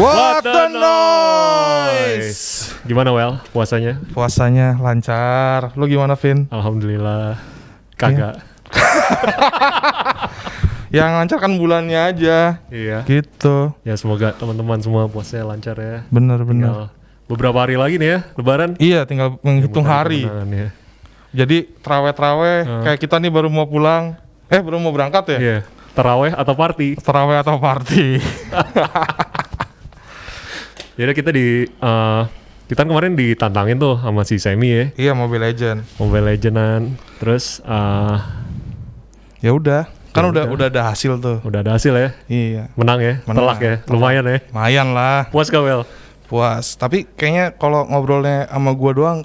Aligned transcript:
What 0.00 0.40
the 0.42 0.72
noise? 0.72 2.72
Gimana 2.82 3.12
Well 3.12 3.32
puasanya? 3.52 4.00
Puasanya 4.10 4.80
lancar. 4.80 5.76
Lu 5.76 5.84
gimana, 5.84 6.16
Vin? 6.16 6.48
Alhamdulillah. 6.48 7.36
Kagak. 7.94 8.40
Yang 10.96 11.10
lancar 11.12 11.38
kan 11.40 11.52
bulannya 11.56 11.96
aja. 11.96 12.60
Iya. 12.68 13.04
Gitu. 13.04 13.72
Ya 13.84 13.94
semoga 13.96 14.32
teman-teman 14.32 14.80
semua 14.80 15.08
puasanya 15.08 15.52
lancar 15.52 15.76
ya. 15.76 15.96
Bener 16.08 16.40
bener. 16.42 16.68
Tinggal 16.68 16.84
beberapa 17.30 17.64
hari 17.64 17.80
lagi 17.80 17.96
nih 17.96 18.08
ya 18.08 18.18
Lebaran. 18.36 18.70
Iya, 18.76 19.00
tinggal 19.08 19.40
menghitung 19.40 19.84
hari. 19.84 20.28
Kemenangan 20.28 20.48
ya. 20.52 20.68
Jadi 21.32 21.58
traweh-traweh 21.80 22.58
Hmm. 22.64 22.82
kayak 22.84 22.98
kita 23.00 23.16
nih 23.16 23.32
baru 23.32 23.48
mau 23.48 23.64
pulang. 23.64 24.20
Eh, 24.52 24.60
baru 24.60 24.76
mau 24.76 24.92
berangkat 24.92 25.36
ya? 25.36 25.38
Iya. 25.40 25.58
Teraweh 25.92 26.32
atau 26.32 26.52
party? 26.52 26.88
Teraweh 27.00 27.36
atau 27.40 27.56
party? 27.56 28.16
Jadi 30.92 31.10
kita 31.12 31.30
di 31.30 31.46
eh, 31.64 32.22
kita 32.68 32.78
kan 32.78 32.88
kemarin 32.88 33.12
ditantangin 33.12 33.76
tuh 33.76 33.96
sama 33.96 34.22
si 34.22 34.36
Semi 34.36 34.68
ya, 34.70 34.84
iya, 34.94 35.12
Mobile 35.12 35.44
Legend. 35.44 35.84
Mobile 35.96 36.24
Legendan. 36.26 36.96
Terus 37.18 37.60
eh, 37.62 38.16
Ya 39.42 39.50
udah, 39.50 39.90
kan 40.14 40.22
Ya 40.22 40.30
udah 40.30 40.44
udah. 40.46 40.66
ada 40.70 40.82
hasil 40.86 41.18
tuh. 41.18 41.42
udah 41.42 41.60
ada 41.60 41.74
hasil 41.74 41.90
ya, 41.92 42.14
Iya. 42.26 42.70
menang 42.74 43.02
ya, 43.02 43.14
Menang. 43.24 43.42
telak 43.42 43.58
ya, 43.58 43.74
lumayan 43.90 44.22
ya. 44.24 44.38
Lumayan 44.48 44.88
lah, 44.94 45.26
Puas 45.28 45.50
gak 45.50 45.58
Well? 45.60 45.82
puas. 46.24 46.78
Tapi 46.78 47.04
kayaknya 47.10 47.52
kalau 47.52 47.84
ngobrolnya 47.84 48.46
sama 48.46 48.72
gua 48.72 48.92
doang 48.94 49.18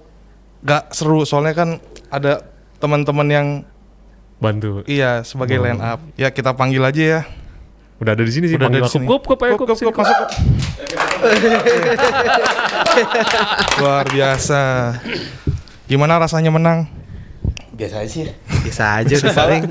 gak 0.60 0.92
seru 0.92 1.24
soalnya 1.24 1.54
kan 1.54 1.70
ada 2.10 2.44
teman-teman 2.78 3.28
yang 3.28 3.48
Bantu. 4.38 4.82
iya 4.86 5.22
sebagai 5.22 5.58
Oh. 5.58 5.64
line 5.64 5.80
up. 5.80 6.02
Ya 6.14 6.30
kita 6.30 6.52
panggil 6.52 6.82
aja 6.82 7.04
ya. 7.04 7.22
Udah 7.98 8.12
ada 8.14 8.22
di 8.22 8.30
sini 8.30 8.46
sih. 8.46 8.56
Udah 8.56 8.70
ada 8.70 8.78
di 8.78 8.86
aku. 8.86 8.94
sini. 8.94 9.06
Kup, 9.06 9.24
kup, 9.24 9.40
ayo, 9.42 9.54
Kup, 9.54 9.66
kup, 9.66 9.68
kup, 9.68 9.78
sini, 9.78 9.90
kup, 9.90 10.00
masuk. 10.00 10.16
kup. 10.16 10.30
Luar 13.78 14.06
biasa. 14.08 14.62
Gimana 15.86 16.20
rasanya 16.20 16.52
menang? 16.52 16.86
Biasa 17.74 18.02
aja 18.02 18.10
sih. 18.10 18.26
Bisa 18.66 19.00
aja 19.00 19.14
udah 19.16 19.34
sering. 19.34 19.64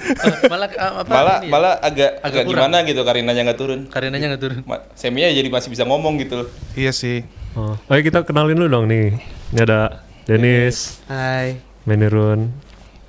malah 0.47 0.71
apa 0.71 1.11
Malah 1.11 1.37
ini 1.37 1.47
ya? 1.47 1.51
malah 1.51 1.75
agak 1.77 2.11
Agak 2.19 2.23
agak 2.23 2.43
gimana 2.47 2.77
gitu 2.83 3.01
Karinanya 3.03 3.43
nggak 3.45 3.59
turun. 3.59 3.81
Karinanya 3.87 4.27
nggak 4.31 4.43
turun. 4.43 4.59
Seminya 4.95 5.29
jadi 5.29 5.49
masih 5.51 5.69
bisa 5.69 5.83
ngomong 5.85 6.15
gitu. 6.19 6.47
Iya 6.73 6.91
sih. 6.91 7.27
Oh. 7.55 7.75
Ayo 7.91 8.01
kita 8.01 8.23
kenalin 8.23 8.55
dulu 8.55 8.69
dong 8.71 8.87
nih. 8.87 9.19
Ini 9.51 9.61
ada 9.63 10.03
Dennis, 10.23 10.99
Hai. 11.07 11.63
Menirun, 11.87 12.51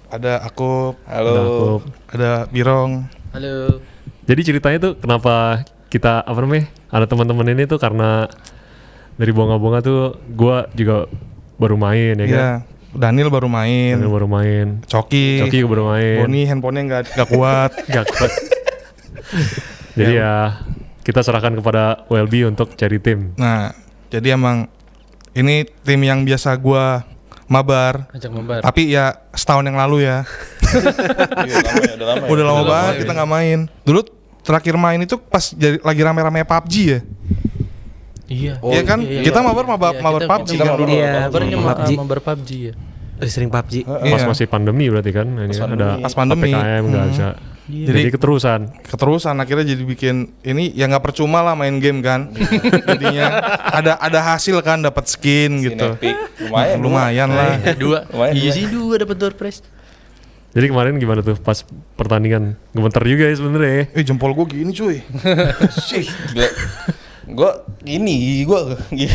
Ada 0.08 0.38
aku, 0.40 0.94
Halo. 1.10 1.34
ada 1.34 1.42
Akup. 1.42 1.82
ada 2.14 2.32
Birong. 2.48 2.92
Halo. 3.34 3.82
Jadi 4.28 4.42
ceritanya 4.44 4.78
tuh 4.92 4.94
kenapa 5.00 5.64
kita 5.88 6.20
apa 6.20 6.40
namanya? 6.44 6.68
Ada 6.92 7.08
teman-teman 7.08 7.48
ini 7.48 7.64
tuh 7.64 7.80
karena 7.80 8.28
dari 9.16 9.32
bonga-bonga 9.32 9.80
tuh 9.80 10.20
gua 10.36 10.68
juga 10.76 11.08
baru 11.56 11.80
main 11.80 12.20
ya 12.20 12.28
kan. 12.28 12.36
Iya. 12.38 12.52
Daniel 12.98 13.30
baru 13.32 13.48
main. 13.48 13.96
Daniel 13.96 14.12
baru 14.12 14.28
main. 14.28 14.84
Coki. 14.84 15.48
Coki 15.48 15.64
baru 15.64 15.84
main. 15.96 16.18
Boni 16.28 16.42
handphonenya 16.44 16.84
nggak 16.84 17.04
nggak 17.16 17.30
kuat. 17.32 17.72
Gak 17.94 18.06
kuat. 18.12 18.32
Jadi 19.98 20.14
ya 20.20 20.62
kita 21.08 21.24
serahkan 21.24 21.56
kepada 21.56 22.04
WLB 22.12 22.52
untuk 22.52 22.76
cari 22.76 23.00
tim. 23.00 23.32
Nah, 23.40 23.72
jadi 24.12 24.36
emang 24.36 24.68
ini 25.32 25.64
tim 25.88 26.04
yang 26.04 26.28
biasa 26.28 26.52
gua 26.60 27.08
mabar. 27.48 28.12
Ajak 28.12 28.32
membar. 28.32 28.60
Tapi 28.60 28.92
ya 28.92 29.24
setahun 29.32 29.64
yang 29.64 29.80
lalu 29.80 30.04
ya. 30.04 30.28
Iya, 30.68 31.64
lama 31.64 31.80
ya, 31.80 31.96
udah 31.96 32.08
lama 32.12 32.24
ya. 32.28 32.28
Udah 32.28 32.44
lama 32.44 32.60
lama 32.60 32.68
banget 32.68 32.92
ya. 32.94 33.00
kita 33.08 33.12
nggak 33.16 33.32
main. 33.32 33.60
Dulu 33.88 34.02
terakhir 34.48 34.76
main 34.76 34.96
itu 34.98 35.20
pas 35.20 35.44
jadi 35.52 35.78
lagi 35.78 36.00
rame-rame 36.00 36.42
PUBG 36.42 36.74
ya. 36.88 37.00
Iya. 38.28 38.54
Iya 38.60 38.82
kan? 38.84 39.00
Kita 39.00 39.40
mabar 39.40 39.66
mabar 39.66 39.92
Iya, 39.94 40.02
mabar 40.02 40.22
kita- 40.22 40.32
PUBG 40.34 40.50
kita 40.50 40.58
kan 40.58 40.68
mabar 40.70 40.80
dulu. 40.82 40.92
Iya, 40.94 41.12
Mabarnya 41.22 41.56
ma- 41.58 41.68
PUBG. 41.70 41.90
mabar 41.98 42.20
PUBG 42.22 42.50
ya. 42.62 42.74
Sering 43.26 43.50
PUBG. 43.50 43.74
Pas 43.84 44.04
Iya. 44.04 44.26
masih 44.26 44.46
pandemi 44.46 44.86
berarti 44.88 45.12
kan. 45.12 45.28
Ini 45.28 45.48
Pas 45.48 45.58
kan 45.58 45.64
pandemi. 45.66 45.84
ada 45.90 46.00
Pas 46.00 46.14
pandemi. 46.14 46.44
PPKM 46.46 46.84
nggak 46.86 47.02
Hmm. 47.02 47.12
bisa. 47.12 47.28
Iya. 47.68 47.86
Jadi, 47.86 48.00
Jadi- 48.00 48.14
keterusan. 48.14 48.60
Keterusan 48.82 49.36
akhirnya 49.38 49.66
jadi 49.68 49.84
bikin 49.84 50.16
ini 50.42 50.72
ya 50.72 50.88
nggak 50.88 51.04
percuma 51.04 51.40
lah 51.42 51.52
main 51.54 51.76
game 51.78 52.00
kan. 52.00 52.32
Jadinya 52.90 53.28
ada 53.62 53.96
ada 53.98 54.20
hasil 54.26 54.60
kan 54.62 54.80
dapat 54.80 55.04
skin 55.06 55.60
Skin 55.60 55.66
gitu. 55.66 55.88
Epic. 55.94 56.16
Lumayan. 56.42 56.78
Lumayan 56.78 57.28
lah. 57.30 57.60
dua. 57.76 58.08
Lumayan, 58.08 58.34
Iya 58.34 58.52
sih 58.54 58.66
dua 58.68 58.96
dapat 58.98 59.16
door 59.16 59.34
prize. 59.34 59.60
Jadi 60.58 60.74
kemarin 60.74 60.98
gimana 60.98 61.22
tuh 61.22 61.38
pas 61.38 61.62
pertandingan? 61.94 62.58
Gemeter 62.74 63.04
juga 63.06 63.30
ya 63.30 63.36
sebenarnya 63.38 63.70
ya. 63.70 63.84
Eh 63.94 64.02
jempol 64.02 64.34
gue 64.34 64.58
gini 64.58 64.74
cuy. 64.74 65.06
Sih, 65.90 66.10
gila. 66.34 66.50
Gua 67.28 67.62
gini, 67.86 68.42
gua 68.42 68.74
gini. 68.90 69.14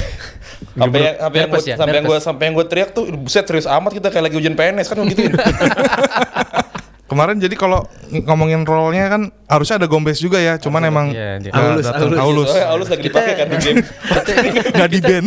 Sampai 0.78 1.00
yang 1.02 1.16
sampai 1.18 1.38
yang 1.42 1.50
ya? 1.50 1.74
sampai 1.74 1.96
yang 1.98 2.06
gua 2.06 2.14
Nervous. 2.14 2.22
sampai 2.22 2.42
yang 2.46 2.54
gua 2.54 2.66
teriak 2.70 2.90
tuh 2.94 3.04
buset 3.18 3.42
serius 3.42 3.66
amat 3.66 3.90
kita 3.90 4.14
kayak 4.14 4.30
lagi 4.30 4.36
ujian 4.38 4.54
PNS 4.54 4.86
kan 4.86 5.02
gitu. 5.10 5.26
Kemarin 7.10 7.36
jadi 7.42 7.52
kalau 7.58 7.84
ng- 8.08 8.24
ngomongin 8.24 8.62
role-nya 8.64 9.10
kan 9.10 9.22
harusnya 9.44 9.82
ada 9.82 9.88
gombes 9.90 10.16
juga 10.16 10.40
ya, 10.40 10.56
cuman 10.56 10.80
emang 10.86 11.06
Iya, 11.12 11.44
nggak 11.44 11.52
Aulus, 11.52 11.84
datang. 11.84 12.00
Aulus. 12.00 12.18
Aulus. 12.22 12.48
Oh, 12.48 12.56
ya, 12.56 12.66
Aulus 12.72 12.88
lagi 12.88 13.02
dipakai 13.04 13.34
kan 13.36 13.46
di 13.50 13.56
game. 13.60 13.82
nggak 14.78 14.88
di 14.88 14.98
band. 15.02 15.26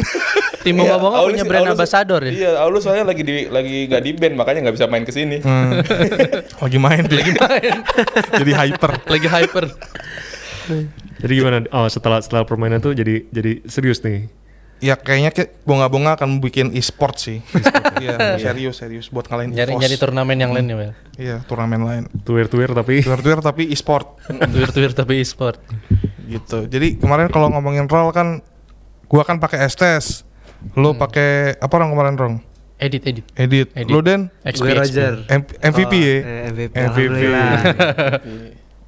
Tim 0.65 0.75
Iya, 0.75 0.97
Bonga 0.97 1.21
Aulus- 1.21 1.29
punya 1.29 1.45
brand 1.45 1.61
Aulus- 1.63 1.75
ambassador 1.77 2.21
ya. 2.25 2.31
Iya, 2.33 2.51
Aulus 2.57 2.81
soalnya 2.81 3.05
lagi 3.05 3.21
di 3.21 3.45
lagi 3.45 3.85
gak 3.85 4.01
di 4.01 4.11
band 4.11 4.33
makanya 4.33 4.59
nggak 4.65 4.75
bisa 4.75 4.89
main 4.89 5.05
ke 5.05 5.13
sini. 5.13 5.37
Hmm. 5.39 5.77
lagi 6.65 6.77
main 6.77 7.05
lagi 7.05 7.31
main. 7.31 7.73
jadi 8.41 8.51
hyper. 8.57 8.91
Lagi 9.05 9.27
hyper. 9.29 9.65
Jadi 11.15 11.31
gimana? 11.31 11.61
Oh 11.69 11.85
setelah 11.85 12.19
setelah 12.19 12.43
permainan 12.43 12.81
tuh 12.81 12.91
jadi 12.91 13.29
jadi 13.29 13.61
serius 13.65 14.01
nih. 14.01 14.25
Ya 14.81 14.93
kayaknya 14.93 15.31
kayak 15.31 15.63
bonga-bonga 15.63 16.19
akan 16.19 16.41
bikin 16.41 16.73
e-sport 16.73 17.15
sih. 17.15 17.39
Iya, 17.95 18.35
serius 18.35 18.75
serius 18.75 19.07
buat 19.07 19.23
kalian 19.23 19.55
Nyari 19.55 19.71
nyari 19.71 19.95
turnamen 19.95 20.35
yang 20.35 20.51
lain 20.51 20.67
ya, 20.67 20.75
Wel. 20.75 20.91
Iya, 21.15 21.37
turnamen 21.45 21.79
lain. 21.79 22.03
Tuir 22.21 22.45
tuir 22.45 22.67
tapi 22.69 22.99
Tuir-tuir 22.99 23.39
tapi 23.39 23.71
e-sport 23.71 24.19
Tuir-tuir 24.27 24.91
tapi 24.91 25.23
e-sport. 25.23 25.63
gitu. 26.25 26.65
Jadi 26.65 26.97
kemarin 26.97 27.29
kalau 27.29 27.47
ngomongin 27.47 27.85
role 27.85 28.11
kan 28.11 28.43
gua 29.05 29.23
kan 29.23 29.37
pakai 29.37 29.63
Estes. 29.63 30.27
Lu 30.73 30.93
pakai 30.93 31.53
apa 31.55 31.73
orang 31.75 31.89
kemarin 31.91 32.15
Rong? 32.15 32.35
Edit, 32.75 33.05
edit. 33.05 33.25
Edit. 33.33 33.67
Edit. 33.71 33.87
Lu 33.87 34.01
Den 34.01 34.27
XP. 34.41 34.67
M- 35.29 35.47
MVP 35.63 35.93
Oh, 35.93 36.01
ya? 36.01 36.15
eh, 36.17 36.41
MVP. 36.49 36.73
MVP. 36.75 37.19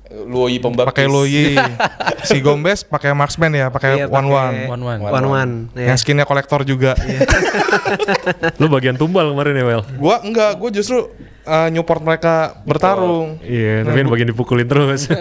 Luoyi 0.07 0.57
pembaptis. 0.57 0.87
Pakai 0.89 1.05
Loyi. 1.05 1.51
si 2.27 2.39
Gombes 2.39 2.81
pakai 2.81 3.11
marksman 3.11 3.51
ya, 3.51 3.67
pakai 3.67 4.03
Iya, 4.03 4.05
one 4.07 4.27
one. 4.27 4.55
pakai 4.57 4.71
One 4.71 4.83
one. 4.85 4.99
One 5.03 5.27
one. 5.29 5.51
Iya. 5.71 5.91
Yang 5.91 5.97
skinnya 5.99 6.23
kolektor 6.23 6.63
juga. 6.63 6.95
lu 8.59 8.67
bagian 8.67 8.95
tumbal 8.95 9.31
kemarin 9.31 9.53
ya 9.53 9.65
Well. 9.67 9.83
gua 9.95 10.23
enggak, 10.23 10.55
gua 10.55 10.71
justru 10.71 11.11
uh, 11.43 11.67
nyupport 11.67 12.01
mereka 12.01 12.55
bertarung. 12.63 13.39
Iya, 13.39 13.83
tapi 13.83 13.97
yang 13.99 14.09
bagian 14.09 14.29
dipukulin 14.31 14.63
terus. 14.65 15.11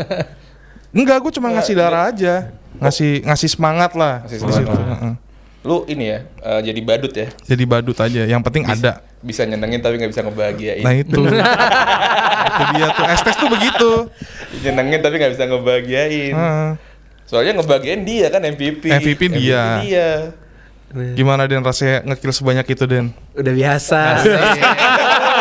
Enggak, 0.91 1.19
gua 1.19 1.33
cuma 1.35 1.51
ngasih 1.51 1.75
darah 1.75 2.07
aja. 2.07 2.55
Ngasih 2.79 3.27
ngasih 3.27 3.49
semangat 3.51 3.91
lah. 3.95 4.23
Ngasih 4.23 4.39
di 4.39 4.43
semangat. 4.43 4.63
situ. 4.63 4.79
Heeh. 4.79 5.13
Lu 5.67 5.83
ini 5.91 6.15
ya, 6.15 6.19
eh, 6.23 6.61
jadi 6.63 6.81
badut 6.87 7.11
ya. 7.11 7.27
Jadi 7.43 7.65
badut 7.67 7.99
aja. 7.99 8.23
Yang 8.23 8.43
penting 8.47 8.63
ada. 8.71 9.03
Bisa 9.19 9.43
nyenengin 9.43 9.83
tapi 9.83 9.99
nggak 9.99 10.15
bisa 10.15 10.23
ngebahagiain. 10.23 10.87
Nah 10.87 10.95
itu. 10.95 11.21
itu 12.47 12.63
dia 12.79 12.89
tuh. 12.95 13.05
Estes 13.11 13.35
tuh 13.35 13.51
begitu. 13.51 13.91
Nyenengin 14.63 15.03
tapi 15.03 15.19
nggak 15.19 15.33
bisa 15.35 15.45
ngebahagiain. 15.51 16.35
Heeh. 16.39 16.71
Soalnya 17.27 17.59
ngebahagiain 17.59 18.07
dia 18.07 18.31
kan 18.31 18.47
MVP. 18.47 18.87
MVP 18.87 19.23
dia. 19.35 19.83
dia. 19.83 20.11
Gimana 21.19 21.51
Den 21.51 21.67
rasanya 21.67 22.07
ngekill 22.07 22.31
sebanyak 22.31 22.67
itu 22.71 22.87
Den? 22.87 23.11
Udah 23.35 23.53
biasa. 23.53 24.01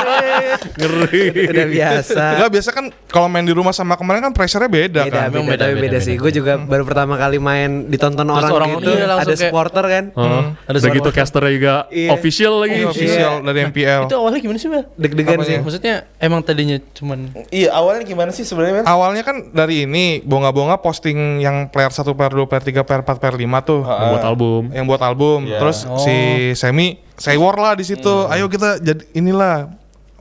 Ngeri. 0.75 1.23
Udah 1.47 1.65
biasa. 1.67 2.23
Enggak 2.35 2.51
biasa 2.51 2.69
kan 2.71 2.85
kalau 3.05 3.27
main 3.27 3.41
di 3.41 3.51
rumah 3.51 3.71
sama 3.71 3.95
kemarin 3.95 4.19
kan 4.21 4.31
pressure-nya 4.31 4.67
beda, 4.67 5.01
Beda, 5.01 5.13
kan. 5.17 5.27
beda, 5.27 5.33
Memang 5.33 5.47
beda, 5.47 5.65
beda, 5.65 5.75
beda, 5.75 5.87
beda. 5.87 5.99
sih. 6.01 6.15
Gue 6.15 6.31
juga 6.31 6.53
baru 6.57 6.83
pertama 6.83 7.13
kali 7.15 7.37
main 7.37 7.69
ditonton 7.85 8.25
orang, 8.25 8.49
orang 8.49 8.69
gitu. 8.75 8.91
iya, 8.91 9.05
ada 9.07 9.23
kayak- 9.23 9.39
supporter 9.39 9.83
kan. 9.85 10.03
Oh, 10.13 10.51
Ada 10.65 10.77
ada 10.77 10.89
gitu 10.91 11.01
waktu. 11.05 11.17
casternya 11.17 11.51
juga 11.51 11.73
Iya. 11.87 12.09
official 12.11 12.53
lagi. 12.57 12.75
Ini 12.75 12.85
official 12.85 13.33
dari 13.41 13.59
MPL. 13.63 14.01
Itu 14.05 14.15
awalnya 14.15 14.39
gimana 14.39 14.57
sih, 14.57 14.69
Wel? 14.69 14.83
Deg-degan 14.95 15.37
sih. 15.41 15.57
Maksudnya 15.57 15.95
emang 16.17 16.41
tadinya 16.41 16.77
cuman 16.91 17.31
Iya, 17.49 17.69
awalnya 17.71 18.03
gimana 18.03 18.29
sih 18.29 18.43
sebenarnya? 18.43 18.83
Awalnya 18.83 19.21
kan 19.21 19.51
dari 19.51 19.83
ini 19.83 20.19
bonga-bonga 20.21 20.77
posting 20.77 21.39
yang 21.39 21.67
player 21.67 21.89
1, 21.89 22.13
player 22.13 22.33
2, 22.33 22.45
player 22.45 22.63
3, 22.63 22.81
player 22.81 23.01
4, 23.01 23.17
player 23.17 23.37
5 23.37 23.59
tuh. 23.61 23.81
Ah, 23.81 24.11
buat 24.11 24.23
album. 24.25 24.61
yang 24.71 24.85
buat 24.85 24.99
album. 24.99 25.45
Iya. 25.45 25.59
Terus 25.59 25.77
Oh. 25.85 25.97
si 25.97 26.15
Semi 26.53 26.97
say 27.15 27.35
war 27.35 27.55
lah 27.55 27.73
di 27.73 27.83
situ. 27.83 28.27
Ayo 28.27 28.45
kita 28.45 28.77
jadi 28.77 29.03
inilah 29.13 29.71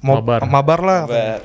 mau 0.04 0.20
Mabar. 0.20 0.44
mabar 0.44 0.80
lah. 0.80 1.00
Sabar. 1.08 1.40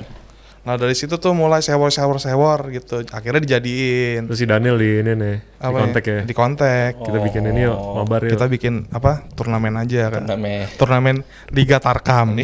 Nah 0.60 0.76
dari 0.76 0.92
situ 0.92 1.16
tuh 1.16 1.32
mulai 1.32 1.64
sewor 1.64 1.88
sewor 1.88 2.20
sewor 2.20 2.68
gitu. 2.68 3.00
Akhirnya 3.08 3.40
dijadiin 3.40 4.28
Terus 4.28 4.36
si 4.36 4.44
Daniel 4.44 4.76
di 4.76 5.00
ini 5.00 5.12
nih, 5.16 5.36
di 5.40 5.56
apa 5.58 5.76
kontak 5.80 6.04
ya. 6.04 6.20
Di 6.20 6.34
kontak. 6.36 7.00
Kita 7.00 7.16
bikin 7.18 7.48
ini 7.48 7.64
yuk, 7.64 7.72
Oh. 7.72 7.96
mabar 7.96 8.28
yuk. 8.28 8.36
Kita 8.36 8.44
bikin 8.44 8.84
apa? 8.92 9.24
Turnamen 9.32 9.72
aja 9.74 10.12
kan. 10.12 10.28
Namanya. 10.28 10.68
Turnamen 10.76 11.24
Liga 11.48 11.80
Tarkam. 11.80 12.36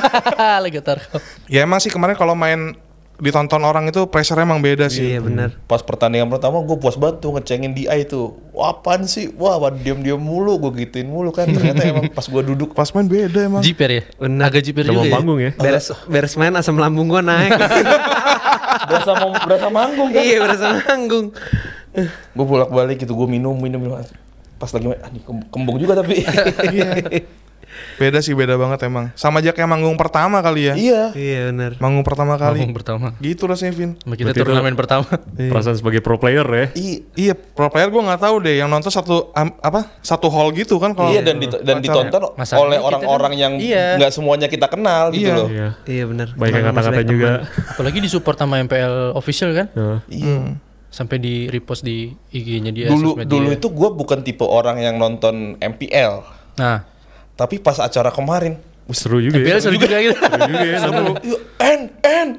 lagi 0.64 0.78
tarkam. 0.78 1.18
ya 1.50 1.66
emang 1.66 1.82
sih 1.82 1.90
kemarin 1.90 2.14
kalau 2.14 2.38
main 2.38 2.78
ditonton 3.16 3.62
orang 3.64 3.88
itu 3.88 4.04
pressure 4.08 4.36
emang 4.36 4.60
beda 4.60 4.92
sih. 4.92 5.16
Iya 5.16 5.24
benar. 5.24 5.56
Pas 5.64 5.80
pertandingan 5.80 6.28
pertama 6.28 6.60
gue 6.60 6.76
puas 6.76 6.96
banget 7.00 7.24
tuh 7.24 7.32
ngecengin 7.36 7.72
DI 7.72 8.00
tuh. 8.04 8.36
Wah 8.52 8.76
apaan 8.76 9.08
sih? 9.08 9.32
Wah 9.36 9.56
diam-diam 9.72 10.20
mulu, 10.20 10.60
gue 10.60 10.84
gituin 10.84 11.08
mulu 11.08 11.32
kan. 11.32 11.48
Ternyata 11.48 11.82
emang 11.92 12.12
pas 12.12 12.24
gue 12.28 12.42
duduk 12.44 12.76
Pas 12.76 12.88
main 12.92 13.08
beda 13.08 13.40
emang. 13.48 13.62
Jiper 13.64 13.90
ya? 13.90 14.02
Benar. 14.20 14.52
Agak 14.52 14.62
jiper 14.64 14.84
juga 14.84 15.00
mau 15.00 15.08
ya? 15.08 15.14
panggung 15.16 15.40
ya. 15.40 15.50
Beres 15.56 15.86
beres 16.08 16.34
main 16.36 16.52
asam 16.56 16.76
lambung 16.76 17.08
gua 17.08 17.24
naik. 17.24 17.56
berasa 18.88 19.12
mau 19.18 19.30
berasa 19.32 19.68
manggung 19.72 20.08
kan. 20.12 20.22
iya 20.22 20.38
berasa 20.40 20.66
manggung. 20.84 21.26
gue 22.36 22.44
bolak 22.44 22.68
balik 22.68 23.00
gitu, 23.00 23.16
gue 23.16 23.28
minum 23.28 23.56
minum 23.56 23.80
minum. 23.80 23.96
Pas 24.60 24.68
lagi 24.72 24.84
main, 24.88 25.00
ah, 25.00 25.10
kembung 25.48 25.76
juga 25.80 25.96
tapi. 25.96 26.24
Beda 27.96 28.18
sih 28.18 28.32
beda 28.32 28.54
banget 28.54 28.82
emang. 28.82 29.08
Sama 29.12 29.38
aja 29.38 29.50
kayak 29.50 29.66
manggung 29.66 29.94
pertama 29.94 30.38
kali 30.38 30.68
ya. 30.68 30.74
iya. 30.74 31.02
Iya 31.10 31.40
benar. 31.48 31.72
Manggung 31.76 32.02
pertama 32.02 32.34
kali. 32.34 32.60
Manggung 32.60 32.74
pertama. 32.74 33.06
Gitu 33.18 33.42
rasanya 33.42 33.72
Vin. 33.72 33.96
Kita 33.96 34.06
Berarti 34.26 34.30
itu- 34.34 34.44
turnamen 34.44 34.74
pertama. 34.74 35.06
Perasaan 35.32 35.76
sebagai 35.76 36.00
pro 36.00 36.16
player 36.16 36.44
ya. 36.44 36.66
I- 36.74 37.02
Iya, 37.16 37.32
pro 37.32 37.66
player 37.66 37.88
gue 37.88 37.98
nggak 37.98 38.20
tahu 38.20 38.36
deh. 38.40 38.56
Yang 38.56 38.68
nonton 38.70 38.90
satu 38.90 39.14
am- 39.32 39.56
apa 39.58 39.96
satu 40.00 40.28
hall 40.28 40.52
gitu 40.52 40.76
kan 40.76 40.92
kalau 40.92 41.08
iya 41.08 41.20
dan 41.20 41.36
dit- 41.36 41.52
dan 41.56 41.76
acara. 41.76 41.82
ditonton 41.82 42.22
Masalahnya 42.34 42.62
oleh 42.62 42.78
orang-orang 42.78 43.32
kan- 43.32 43.40
yang 43.40 43.52
iya. 43.56 43.96
nggak 43.96 44.10
semuanya 44.10 44.46
kita 44.46 44.66
kenal 44.66 45.08
gitu 45.10 45.24
Iya. 45.24 45.34
loh. 45.34 45.48
Iya. 45.48 45.68
Iya 45.84 46.04
benar. 46.06 46.28
Banyak 46.32 46.60
kata-kata 46.64 47.02
juga. 47.02 47.30
teman. 47.42 47.70
Apalagi 47.70 47.98
disupport 48.00 48.36
sama 48.36 48.54
MPL 48.58 48.94
official 49.12 49.50
kan? 49.50 49.66
Ya. 49.72 49.90
Iya. 50.06 50.36
Sampai 50.86 51.16
di 51.16 51.44
repost 51.46 51.82
di 51.82 52.08
IG-nya 52.30 52.70
dia. 52.70 52.88
Dulu 52.88 53.20
dulu 53.22 53.48
dia. 53.48 53.56
itu 53.56 53.68
gue 53.68 53.88
bukan 53.90 54.20
tipe 54.20 54.42
orang 54.42 54.78
yang 54.78 54.96
nonton 54.96 55.56
MPL, 55.58 56.24
Nah, 56.56 56.88
tapi 57.36 57.56
pas 57.56 57.76
acara 57.76 58.08
kemarin, 58.08 58.56
Seru 58.88 59.18
juga 59.18 59.36
ya. 59.36 59.58
seru 59.58 59.74
juga 59.74 59.98
gitu. 59.98 60.14
Seru 60.14 60.46
juga 60.46 60.62
ya. 60.64 60.78
nonton. 60.80 61.14
Yuk, 61.20 61.40
en 61.58 61.80
en. 62.00 62.28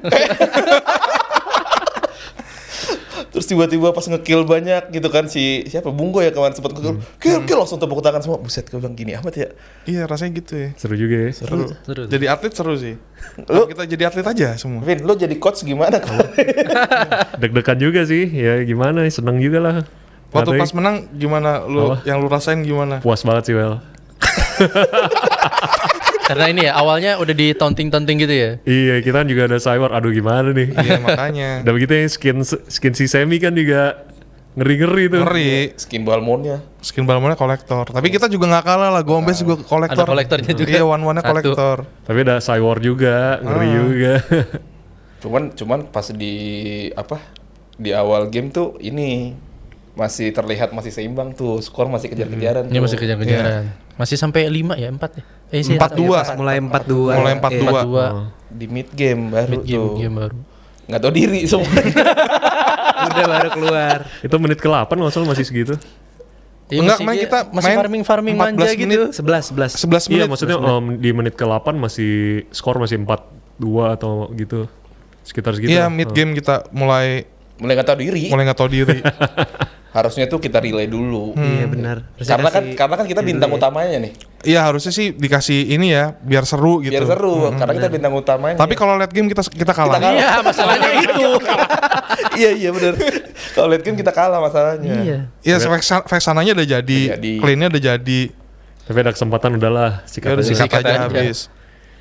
Terus 3.28 3.44
tiba-tiba 3.44 3.92
pas 3.92 4.02
ngekill 4.02 4.42
banyak 4.42 4.88
gitu 4.88 5.08
kan 5.08 5.28
si 5.28 5.60
siapa 5.66 5.90
Bunggo 5.90 6.18
ya 6.18 6.32
kemarin 6.32 6.54
sempat 6.54 6.72
ngekill, 6.72 6.96
kill 7.20 7.38
kill 7.44 7.58
langsung 7.60 7.76
tepuk 7.76 8.00
tangan 8.00 8.18
semua. 8.18 8.38
Buset 8.38 8.64
gue 8.64 8.78
bilang 8.78 8.94
gini 8.94 9.12
amat 9.12 9.34
ya. 9.36 9.48
Iya 9.84 10.02
rasanya 10.06 10.40
gitu 10.40 10.56
ya. 10.56 10.68
Seru 10.74 10.96
juga 10.96 11.16
ya. 11.20 11.30
Seru. 11.30 11.68
Seru. 11.84 12.02
Jadi 12.06 12.24
atlet 12.24 12.50
seru 12.50 12.74
sih. 12.74 12.96
Lu- 13.52 13.68
kita 13.68 13.84
jadi 13.84 14.02
atlet 14.06 14.24
aja 14.24 14.56
semua. 14.56 14.80
Vin, 14.80 15.04
lo 15.04 15.12
jadi 15.12 15.36
coach 15.36 15.62
gimana 15.62 16.00
kemarin? 16.02 16.32
Deg-degan 17.36 17.78
juga 17.78 18.00
sih. 18.02 18.24
Ya 18.26 18.64
gimana, 18.64 19.04
seneng 19.06 19.36
juga 19.36 19.58
lah. 19.60 19.74
Waktu 20.28 20.48
Katanya 20.48 20.60
pas 20.60 20.72
menang 20.72 20.96
gimana 21.12 21.50
lu 21.62 21.80
Apa? 21.90 21.96
yang 22.04 22.18
lu 22.18 22.28
rasain 22.28 22.60
gimana? 22.60 23.00
puas 23.00 23.20
banget 23.20 23.44
sih 23.44 23.54
Well. 23.54 23.80
Karena 26.28 26.44
ini 26.52 26.60
ya 26.68 26.76
awalnya 26.76 27.16
udah 27.16 27.32
ditonting-tonting 27.32 28.16
gitu 28.20 28.34
ya. 28.36 28.50
Iya, 28.68 29.00
kita 29.00 29.24
kan 29.24 29.28
juga 29.32 29.48
ada 29.48 29.56
cyber. 29.56 29.96
Aduh 29.96 30.12
gimana 30.12 30.52
nih. 30.52 30.68
Iya 30.76 31.00
makanya. 31.00 31.48
Udah 31.64 31.72
begitu 31.72 31.92
yang 31.96 32.10
skin 32.12 32.38
skin 32.44 32.92
si 32.92 33.08
Semi 33.08 33.40
kan 33.40 33.56
juga 33.56 34.04
ngeri-ngeri 34.52 35.04
tuh. 35.08 35.24
Ngeri. 35.24 35.72
Skin 35.80 36.04
balmonnya. 36.04 36.60
Skin 36.84 37.08
balmonnya 37.08 37.32
kolektor. 37.32 37.88
Tapi 37.88 38.12
kita 38.12 38.28
juga 38.28 38.44
nggak 38.44 38.64
kalah 38.66 38.90
lah. 38.92 39.02
Gombes 39.08 39.40
juga 39.40 39.56
kolektor. 39.64 40.04
Ada 40.04 40.12
kolektornya 40.12 40.52
juga. 40.52 40.68
Iya, 40.68 40.84
one 40.84 41.00
Satu. 41.00 41.24
kolektor. 41.24 41.76
Tapi 42.04 42.18
ada 42.28 42.36
cyber 42.44 42.76
juga, 42.84 43.16
ngeri 43.40 43.64
Ah. 43.64 43.72
juga. 43.72 44.12
Cuman 45.24 45.42
cuman 45.56 45.78
pas 45.88 46.06
di 46.12 46.34
apa? 46.92 47.24
Di 47.80 47.96
awal 47.96 48.28
game 48.28 48.52
tuh 48.52 48.76
ini 48.78 49.32
masih 49.96 50.30
terlihat 50.30 50.70
masih 50.70 50.92
seimbang 50.92 51.32
tuh, 51.32 51.58
skor 51.58 51.88
masih 51.88 52.12
kejar-kejaran. 52.12 52.68
Ini 52.68 52.76
tuh. 52.76 52.84
masih 52.84 52.98
kejar-kejaran. 53.00 53.64
Masih 53.98 54.14
sampai 54.14 54.46
5 54.46 54.74
ya, 54.74 54.88
4 54.88 55.10
ya? 55.12 55.22
Eh, 55.50 55.60
sih, 55.60 55.74
Empat 55.74 55.92
dua. 55.92 56.22
Pas 56.22 56.32
mulai 56.32 56.56
4-2. 56.56 57.18
Mulai 57.18 57.34
Iya. 57.34 57.42
4-2. 57.42 57.66
4-2. 57.68 58.06
di 58.48 58.64
mid 58.64 58.88
game 58.90 59.22
baru 59.28 59.50
Mid 59.50 59.62
game, 59.62 59.82
tuh. 59.82 59.94
game 59.98 60.14
baru. 60.16 60.36
Nggak 60.86 61.00
tahu 61.02 61.12
diri 61.12 61.40
semua. 61.44 61.68
Udah 63.08 63.24
baru 63.28 63.48
keluar. 63.50 63.98
Itu 64.20 64.36
menit 64.38 64.58
ke-8 64.58 64.88
nggak 64.88 65.12
salah 65.12 65.28
masih 65.28 65.44
segitu. 65.44 65.74
Iya, 66.68 66.80
Enggak, 66.80 66.98
main 67.00 67.16
kita 67.18 67.38
masih 67.48 67.64
main 67.66 67.78
farming-farming 67.78 68.34
14 68.34 68.40
manja 68.40 68.64
menit. 68.66 68.76
gitu. 68.78 69.04
11 69.10 69.44
11. 69.48 69.70
11 69.74 70.04
menit. 70.04 70.08
Iya, 70.14 70.24
maksudnya 70.28 70.56
em, 70.58 70.84
di 70.96 71.10
menit 71.10 71.34
ke-8 71.34 71.66
masih 71.74 72.12
skor 72.50 72.76
masih 72.76 73.00
4-2 73.00 73.18
atau 73.90 74.28
gitu. 74.32 74.68
Sekitar 75.22 75.52
segitu. 75.52 75.72
Iya, 75.72 75.88
mid 75.88 76.08
Oh. 76.08 76.12
game 76.12 76.32
kita 76.32 76.68
mulai 76.70 77.24
Mulai 77.58 77.72
nggak 77.74 77.88
tahu 77.88 77.98
diri. 77.98 78.22
mulai 78.28 78.44
nggak 78.44 78.58
tahu 78.58 78.70
diri. 78.70 78.98
Harusnya 79.88 80.24
tuh 80.24 80.36
kita 80.36 80.58
relay 80.58 80.84
dulu. 80.84 81.32
Iya 81.32 81.64
benar. 81.66 81.96
Harusnya 82.12 82.30
Karena 82.30 82.48
kan 82.50 82.64
karena 82.72 82.94
kan 82.94 83.06
kita 83.06 83.20
bintang 83.20 83.50
utamanya 83.50 83.96
nih. 83.98 84.12
Iya, 84.40 84.60
harusnya 84.62 84.92
sih 84.92 85.10
dikasih 85.10 85.72
ini 85.72 85.90
ya, 85.90 86.14
biar 86.14 86.44
seru 86.44 86.78
gitu. 86.78 86.92
Biar 86.92 87.08
seru 87.08 87.50
karena 87.50 87.72
kita 87.74 87.88
bintang 87.88 88.12
utamanya. 88.12 88.54
Tapi 88.54 88.74
kalau 88.74 88.94
lihat 88.94 89.10
game 89.10 89.26
kita 89.26 89.42
kita 89.42 89.72
kalah. 89.72 89.96
Kita 89.96 90.04
kalah. 90.04 90.14
Iya, 90.14 90.30
masalahnya 90.44 90.90
itu. 91.02 91.28
iya 92.36 92.50
iya 92.52 92.70
benar. 92.70 92.94
kalau 93.52 93.68
lihat 93.68 93.82
game 93.82 93.96
kita 93.96 94.12
kalah 94.12 94.38
masalahnya. 94.38 94.92
Iya. 94.94 95.18
Iya, 95.42 95.56
Vexan- 95.60 96.04
Vexananya 96.04 96.52
udah 96.54 96.66
jadi, 96.70 97.00
cleannya 97.38 97.68
udah 97.68 97.82
jadi. 97.88 98.20
Tapi 98.84 98.98
ada 98.98 99.12
kesempatan 99.12 99.56
udahlah 99.56 100.00
Ya 100.00 100.06
sikat 100.06 100.28
udah 100.30 100.40
aja. 100.40 100.48
sikat 100.48 100.64
Sikat 100.64 100.80
aja 100.80 100.88
aja. 100.90 101.00
habis. 101.08 101.38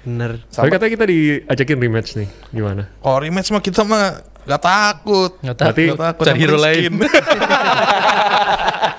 Bener. 0.03 0.31
Tapi 0.45 0.67
katanya 0.69 0.91
kita 0.93 1.05
diajakin 1.05 1.77
rematch 1.77 2.09
nih. 2.15 2.29
Gimana? 2.49 2.87
Kalau 2.93 3.17
rematch 3.17 3.49
mah 3.49 3.59
kita 3.59 3.81
mah 3.81 4.23
gak 4.47 4.61
takut. 4.61 5.31
Nggak 5.39 5.55
tahu. 5.55 5.65
Berarti- 5.67 5.87
Nggak 5.87 6.01
takut 6.01 6.23
Cari 6.25 6.39
hero 6.39 6.57
lain. 6.57 6.91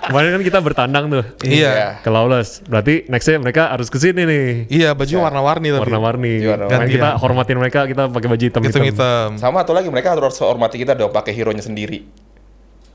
Kemarin 0.09 0.29
kan 0.33 0.43
kita 0.43 0.59
bertandang 0.61 1.05
tuh 1.11 1.25
Iya. 1.43 2.01
ke 2.01 2.09
Lawless. 2.09 2.65
Berarti 2.65 3.05
nextnya 3.07 3.37
mereka 3.37 3.69
harus 3.69 3.89
ke 3.89 3.97
sini 3.97 4.25
nih. 4.25 4.47
iya, 4.69 4.91
baju 4.93 5.15
warna-warni 5.21 5.69
tapi. 5.71 5.83
Warna-warni. 5.85 6.33
Iya, 6.39 6.49
warna-warni. 6.51 6.73
Makanya 6.75 6.89
kita 6.91 7.09
hormatin 7.19 7.57
mereka, 7.57 7.81
kita 7.85 8.03
pakai 8.09 8.29
baju 8.31 8.41
hitam-hitam. 8.43 8.73
Hitam-hitam. 8.81 9.29
Sama 9.37 9.61
atau 9.61 9.77
lagi 9.77 9.89
mereka 9.89 10.13
harus 10.13 10.37
hormati 10.39 10.77
kita 10.77 10.93
dong 10.93 11.13
pakai 11.13 11.33
hero-nya 11.33 11.61
sendiri. 11.61 12.09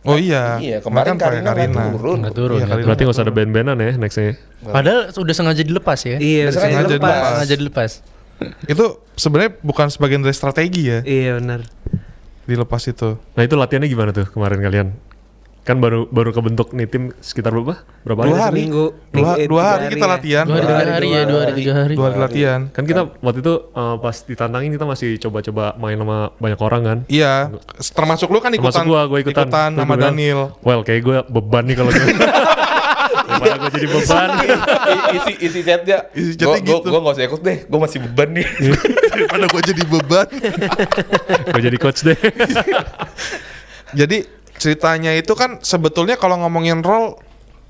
Oh 0.03 0.17
iya. 0.17 0.57
Iya, 0.57 0.77
kemarin 0.81 1.15
Mereka 1.15 1.21
pakai 1.21 1.39
Karina 1.39 1.69
nggak 1.69 1.93
turun. 1.93 2.17
Nggak 2.19 2.35
turun. 2.35 2.57
Iya, 2.57 2.65
Karina. 2.67 2.85
Berarti 2.89 3.01
nggak 3.03 3.15
usah 3.15 3.23
ada 3.23 3.31
band-bandan 3.31 3.77
ya 3.77 3.91
nextnya. 3.95 4.31
Padahal 4.59 4.99
sudah 5.13 5.33
sengaja 5.33 5.61
dilepas 5.63 5.99
ya. 6.01 6.17
Iya, 6.17 6.41
Biasanya 6.43 6.49
bisa 6.49 6.59
sengaja 6.59 6.83
dilepas. 6.89 6.97
dilepas. 7.13 7.29
Sengaja 7.29 7.55
dilepas. 7.55 7.91
Itu 8.65 8.85
sebenarnya 9.15 9.51
bukan 9.61 9.87
sebagian 9.87 10.19
dari 10.19 10.33
strategi 10.33 10.89
ya, 10.89 10.99
Iya 10.99 11.37
benar. 11.37 11.63
Dilepas 12.45 12.83
itu. 12.85 13.15
Nah 13.15 13.41
itu 13.41 13.55
latihannya 13.55 13.87
gimana 13.87 14.09
tuh 14.11 14.27
kemarin 14.27 14.59
kalian? 14.59 14.87
Kan 15.63 15.79
baru 15.79 16.11
baru 16.11 16.35
kebentuk 16.35 16.75
nih 16.75 16.85
tim 16.85 17.15
sekitar 17.17 17.55
berapa? 17.55 17.79
Berapa 18.03 18.21
Dua 18.21 18.35
hari? 18.35 18.35
hari. 18.35 18.51
Seminggu. 18.67 18.85
Dua, 18.91 19.15
Minggu- 19.15 19.39
eh, 19.39 19.47
dua 19.47 19.61
tiga 19.61 19.71
hari 19.71 19.85
kita 19.87 20.03
ya. 20.03 20.11
latihan. 20.11 20.43
Dua 20.43 20.53
hari, 20.53 20.67
tiga 20.67 20.75
hari 20.75 21.07
ya, 21.07 21.21
dua 21.23 21.39
hari, 21.39 21.53
tiga 21.55 21.73
hari. 21.73 21.93
Dua 21.95 22.05
hari 22.05 22.19
latihan. 22.19 22.59
Kan 22.67 22.83
kita 22.83 23.01
waktu 23.17 23.39
itu 23.39 23.53
eh, 23.71 23.95
pas 23.97 24.15
ditantangin 24.27 24.71
kita 24.71 24.83
masih 24.83 25.09
coba-coba 25.17 25.63
main 25.77 25.95
sama 25.95 26.17
banyak 26.35 26.59
orang 26.59 26.81
kan. 26.83 26.97
Iya, 27.07 27.33
termasuk 27.95 28.27
lu 28.27 28.43
kan 28.43 28.51
ikutan. 28.51 28.75
Termasuk 28.75 28.91
gua, 28.91 29.01
gua 29.07 29.19
ikutan. 29.23 29.47
Terus 29.47 29.79
sama 29.79 29.95
Daniel. 29.95 30.51
Well, 30.59 30.83
kayak 30.83 30.99
gue 30.99 31.17
beban 31.31 31.63
nih 31.63 31.75
kalau 31.79 31.91
gue. 31.95 32.11
Daripada 33.13 33.55
gue 33.57 33.71
jadi 33.73 33.87
beban. 33.87 34.29
Isi 35.13 35.33
isi 35.41 35.59
chatnya. 35.61 35.97
Isi 36.11 36.33
chatnya 36.33 36.59
Gua- 36.59 36.59
gua- 36.59 36.79
gitu. 36.81 36.87
Gua 36.89 36.99
nggak 36.99 37.13
usah 37.13 37.25
ikut 37.25 37.41
deh. 37.41 37.57
Gue 37.63 37.79
masih 37.79 37.99
beban 38.01 38.29
nih. 38.31 38.47
Daripada 39.09 39.45
gue 39.47 39.61
jadi 39.63 39.83
beban. 39.85 40.27
gue 41.47 41.61
jadi 41.63 41.77
coach 41.77 41.99
deh. 42.03 42.17
Jadi 43.93 44.17
ceritanya 44.55 45.11
itu 45.13 45.33
kan 45.33 45.59
sebetulnya 45.59 46.15
kalau 46.15 46.39
ngomongin 46.39 46.79
role 46.79 47.19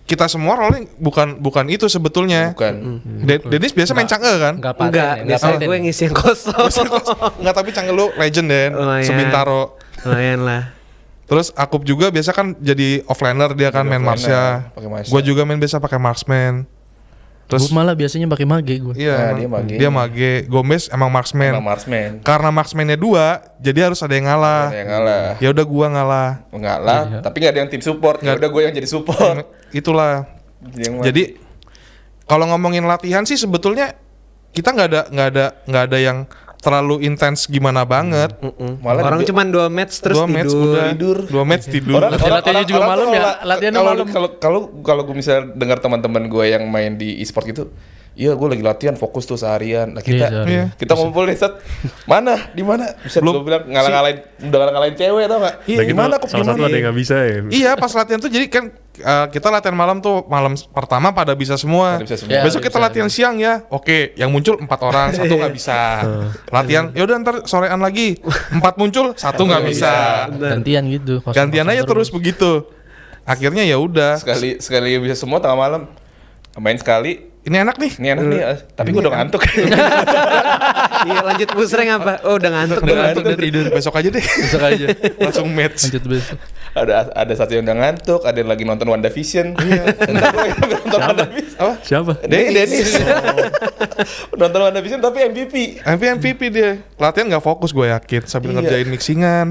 kita 0.03 0.27
semua 0.27 0.59
role 0.59 0.83
bukan 0.99 1.39
bukan 1.39 1.65
itu 1.67 1.87
sebetulnya. 1.87 2.51
Bukan. 2.51 2.99
De- 3.23 3.43
Dennis 3.47 3.71
biasa 3.71 3.91
main 3.93 4.03
Chang'e 4.03 4.35
kan? 4.35 4.59
Enggak 4.59 4.75
Enggak, 4.77 5.15
biasanya 5.25 5.57
gue 5.59 5.77
ngisi 5.79 6.01
yang 6.05 6.15
kosong. 6.15 6.59
Enggak 7.39 7.55
tapi 7.55 7.69
Chang'e 7.71 7.91
lu 7.91 8.11
legend 8.13 8.47
Den, 8.47 8.71
Lumayan. 8.75 9.07
sebintaro. 9.07 9.79
Lumayan 10.03 10.39
lah. 10.43 10.63
Terus 11.23 11.55
Akub 11.55 11.87
juga 11.87 12.11
biasa 12.11 12.35
kan 12.35 12.51
jadi 12.59 13.01
offlaner 13.07 13.55
dia 13.55 13.71
kan 13.71 13.87
Jadi 13.87 13.91
main 13.95 14.03
Marsha. 14.03 14.69
Marsha. 14.75 15.07
Gue 15.07 15.21
juga 15.23 15.47
main 15.47 15.57
biasa 15.57 15.79
pakai 15.79 15.95
Marksman. 15.97 16.67
Terus 17.43 17.67
Terus 17.67 17.75
malah 17.75 17.91
biasanya 17.91 18.25
pakai 18.31 18.47
mage 18.47 18.79
gue. 18.79 18.95
iya 18.95 19.15
Nah, 19.19 19.31
dia 19.35 19.49
mage. 19.51 19.75
dia 19.75 19.89
mage. 19.91 20.33
Gomez 20.47 20.87
emang 20.87 21.11
marksman. 21.11 21.59
Emang 21.59 21.67
Marsman. 21.75 22.23
Karena 22.23 22.49
marksmannya 22.49 22.95
dua, 22.95 23.43
jadi 23.59 23.91
harus 23.91 23.99
ada 23.99 24.15
yang 24.15 24.31
ngalah. 24.31 24.71
Ada 24.71 24.79
yang 24.79 24.89
ngalah. 24.89 25.25
Ya 25.43 25.47
udah 25.51 25.65
gua 25.67 25.85
ngalah. 25.91 26.29
Mengalah, 26.55 27.01
tapi 27.19 27.35
nggak 27.43 27.51
ada 27.51 27.59
yang 27.67 27.69
tim 27.69 27.83
support. 27.83 28.23
Ya 28.23 28.39
udah 28.39 28.47
gue 28.47 28.61
yang 28.63 28.73
jadi 28.73 28.87
support. 28.87 29.43
Itulah. 29.79 30.23
Jadi 30.63 30.81
yang 30.87 30.93
Jadi 31.03 31.23
kalau 32.23 32.47
ngomongin 32.47 32.87
latihan 32.87 33.27
sih 33.27 33.35
sebetulnya 33.35 33.91
kita 34.55 34.71
nggak 34.71 34.87
ada 34.87 35.01
nggak 35.11 35.27
ada 35.35 35.45
nggak 35.67 35.83
ada 35.91 35.97
yang 35.99 36.17
terlalu 36.63 37.03
intens 37.03 37.43
gimana 37.45 37.83
banget. 37.83 38.31
Mm-mm. 38.39 38.79
Malah 38.79 39.03
Orang 39.03 39.21
cuma 39.21 39.43
dua 39.43 39.67
match 39.67 39.99
terus 39.99 40.15
dua 40.15 40.25
match 40.25 40.47
tidur. 40.47 40.63
udah 40.65 40.85
Tidur. 40.89 41.17
dua 41.27 41.43
match 41.43 41.65
tidur. 41.67 41.97
Orang, 41.97 42.11
Latihan- 42.11 42.23
orang, 42.23 42.37
latihannya 42.39 42.55
orang, 42.55 42.65
juga 42.65 42.79
orang 42.79 42.89
malam 42.89 43.05
ya? 43.05 43.11
kalau- 43.13 43.37
Latihannya 43.43 43.75
kalau 43.75 43.91
malam. 43.91 44.07
kalau 44.07 44.29
kalau 44.37 44.61
kalau 44.79 45.01
gue 45.03 45.13
misalnya 45.13 45.43
dengar 45.53 45.77
teman-teman 45.77 46.23
gue 46.25 46.45
yang 46.47 46.63
main 46.65 46.95
di 46.95 47.19
e-sport 47.19 47.45
gitu, 47.45 47.63
Iya, 48.13 48.37
gue 48.37 48.45
lagi 48.45 48.61
latihan 48.61 48.93
fokus 48.93 49.25
tuh 49.25 49.41
seharian. 49.41 49.89
Nah, 49.89 50.01
Iya, 50.01 50.05
kita 50.05 50.25
seharian. 50.29 50.45
Iya. 50.45 50.65
kita 50.77 50.93
ngumpul 50.93 51.25
nih 51.25 51.33
set. 51.33 51.53
Mana? 52.05 52.37
Di 52.53 52.61
mana? 52.61 52.93
Bisa 53.01 53.17
gue 53.17 53.41
bilang 53.41 53.65
ngalah-ngalain 53.65 54.17
udah 54.37 54.57
ngalah-ngalain 54.61 54.93
cewek 54.93 55.25
tau 55.25 55.39
gak? 55.41 55.55
Iya, 55.65 55.81
gitu, 55.81 55.89
gimana 55.97 56.13
kok 56.21 56.29
salah 56.29 56.45
satu 56.45 56.61
gimana? 56.61 56.69
ada 56.69 56.77
yang 56.77 56.85
nggak 56.85 56.97
bisa 57.01 57.15
ya. 57.17 57.37
Iya 57.49 57.71
pas 57.73 57.89
latihan 57.89 58.19
tuh 58.21 58.29
jadi 58.29 58.45
kan 58.53 58.63
uh, 59.01 59.25
kita 59.33 59.47
latihan 59.49 59.73
malam 59.73 59.97
tuh 59.97 60.29
malam 60.29 60.53
pertama 60.53 61.09
pada 61.09 61.33
bisa 61.33 61.57
semua. 61.57 61.97
Pada 61.97 62.05
bisa 62.05 62.17
semua. 62.21 62.37
Ya, 62.37 62.45
Besok 62.45 62.61
kita 62.61 62.77
bisa. 62.77 62.85
latihan 62.85 63.09
siang 63.09 63.35
ya. 63.41 63.65
Oke, 63.73 64.13
yang 64.13 64.29
muncul 64.29 64.61
empat 64.61 64.79
orang, 64.85 65.07
satu 65.17 65.33
nggak 65.33 65.53
bisa. 65.57 65.79
latihan, 66.53 66.93
ya 66.93 67.01
udah 67.09 67.15
ntar 67.17 67.35
sorean 67.49 67.81
lagi 67.81 68.21
empat 68.53 68.77
muncul, 68.77 69.17
satu 69.17 69.41
nggak 69.49 69.63
bisa. 69.65 69.93
Gantian 70.29 70.85
gitu. 70.85 71.25
Gantian 71.33 71.65
aja 71.65 71.81
terus 71.81 72.13
begitu. 72.13 72.69
Akhirnya 73.25 73.65
ya 73.65 73.81
udah. 73.81 74.21
Sekali 74.21 74.61
sekali 74.61 75.01
bisa 75.01 75.17
semua 75.17 75.41
tengah 75.41 75.57
malam. 75.57 75.89
Main 76.61 76.77
sekali. 76.77 77.32
Ini 77.43 77.55
enak 77.67 77.75
nih. 77.75 77.91
Ini 77.99 78.07
enak 78.15 78.25
nih, 78.31 78.39
eh, 78.39 78.57
tapi 78.71 78.95
gue 78.95 79.01
udah 79.03 79.13
ngantuk. 79.19 79.41
Iya 81.03 81.19
lanjut 81.19 81.51
pusreng 81.51 81.91
apa? 81.91 82.23
Oh 82.23 82.39
udah 82.39 82.47
ngantuk. 82.47 82.79
Udah 82.79 82.95
ngantuk, 82.95 83.23
udah 83.27 83.35
tidur. 83.35 83.65
Besok 83.75 83.99
aja 83.99 84.07
deh. 84.07 84.23
Besok 84.23 84.63
aja. 84.63 84.85
Langsung 85.27 85.47
match. 85.51 85.91
Lanjut 85.91 86.03
besok. 86.07 86.37
ada 86.73 87.11
ada 87.11 87.33
satu 87.35 87.51
yang 87.53 87.67
udah 87.67 87.75
ngantuk, 87.75 88.21
ada 88.23 88.37
yang 88.39 88.47
lagi 88.47 88.63
nonton 88.63 88.87
WandaVision. 88.87 89.51
Iya. 89.59 89.83
Nonton 90.87 90.99
WandaVision. 91.03 91.59
Apa? 91.59 91.73
Siapa? 91.83 92.11
Denny, 92.23 92.55
Dennis. 92.55 92.87
nonton 94.31 94.59
WandaVision 94.63 95.03
tapi 95.03 95.27
MVP. 95.27 95.83
MP 95.83 96.01
MVP 96.15 96.41
dia. 96.49 96.79
Latihan 96.95 97.27
nggak 97.27 97.43
fokus 97.43 97.75
gue 97.75 97.91
yakin 97.91 98.23
sambil 98.23 98.55
Iya. 98.55 98.63
ngerjain 98.63 98.87
mixingan. 98.87 99.47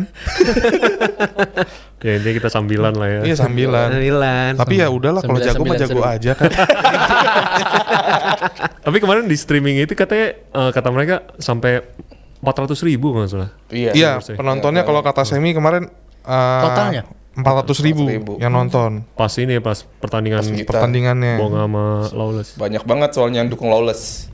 Ya 2.02 2.18
intinya 2.18 2.35
kita 2.42 2.50
sambilan 2.50 2.92
lah 2.99 3.09
ya. 3.09 3.21
Iya 3.30 3.37
sambilan. 3.38 3.88
Sembilan. 3.94 4.50
Tapi 4.59 4.75
ya 4.82 4.90
udahlah 4.90 5.23
kalau 5.23 5.38
jago 5.38 5.62
mah 5.62 5.78
jago 5.78 6.02
sembilan. 6.02 6.14
aja 6.18 6.32
kan. 6.35 6.50
Tapi 8.90 8.97
kemarin 8.99 9.30
di 9.30 9.37
streaming 9.38 9.87
itu 9.87 9.94
katanya 9.94 10.35
eh, 10.35 10.71
kata 10.75 10.88
mereka 10.90 11.30
sampai 11.38 11.78
400 12.42 12.75
ribu 12.90 13.14
nggak 13.14 13.30
salah. 13.30 13.50
Iya. 13.71 13.94
Iya, 13.94 14.11
sih. 14.18 14.35
penontonnya 14.35 14.82
kalau 14.82 14.99
kata 14.99 15.23
Semi 15.23 15.54
kemarin 15.54 15.87
uh, 16.26 16.62
Totalnya? 16.66 17.06
400 17.32 17.87
ribu 17.87 18.04
400.000. 18.11 18.42
yang 18.44 18.52
nonton 18.52 18.90
Pas 19.16 19.32
ini 19.40 19.56
ya, 19.56 19.62
pas 19.64 19.88
pertandingan 20.02 20.42
Pas 20.44 20.52
kita. 20.52 20.68
pertandingannya. 20.68 21.35
Bonga 21.38 21.64
sama 21.64 21.85
Lawless. 22.12 22.59
Banyak 22.59 22.82
banget 22.85 23.11
soalnya 23.14 23.47
yang 23.47 23.49
dukung 23.49 23.71
Lawless. 23.71 24.26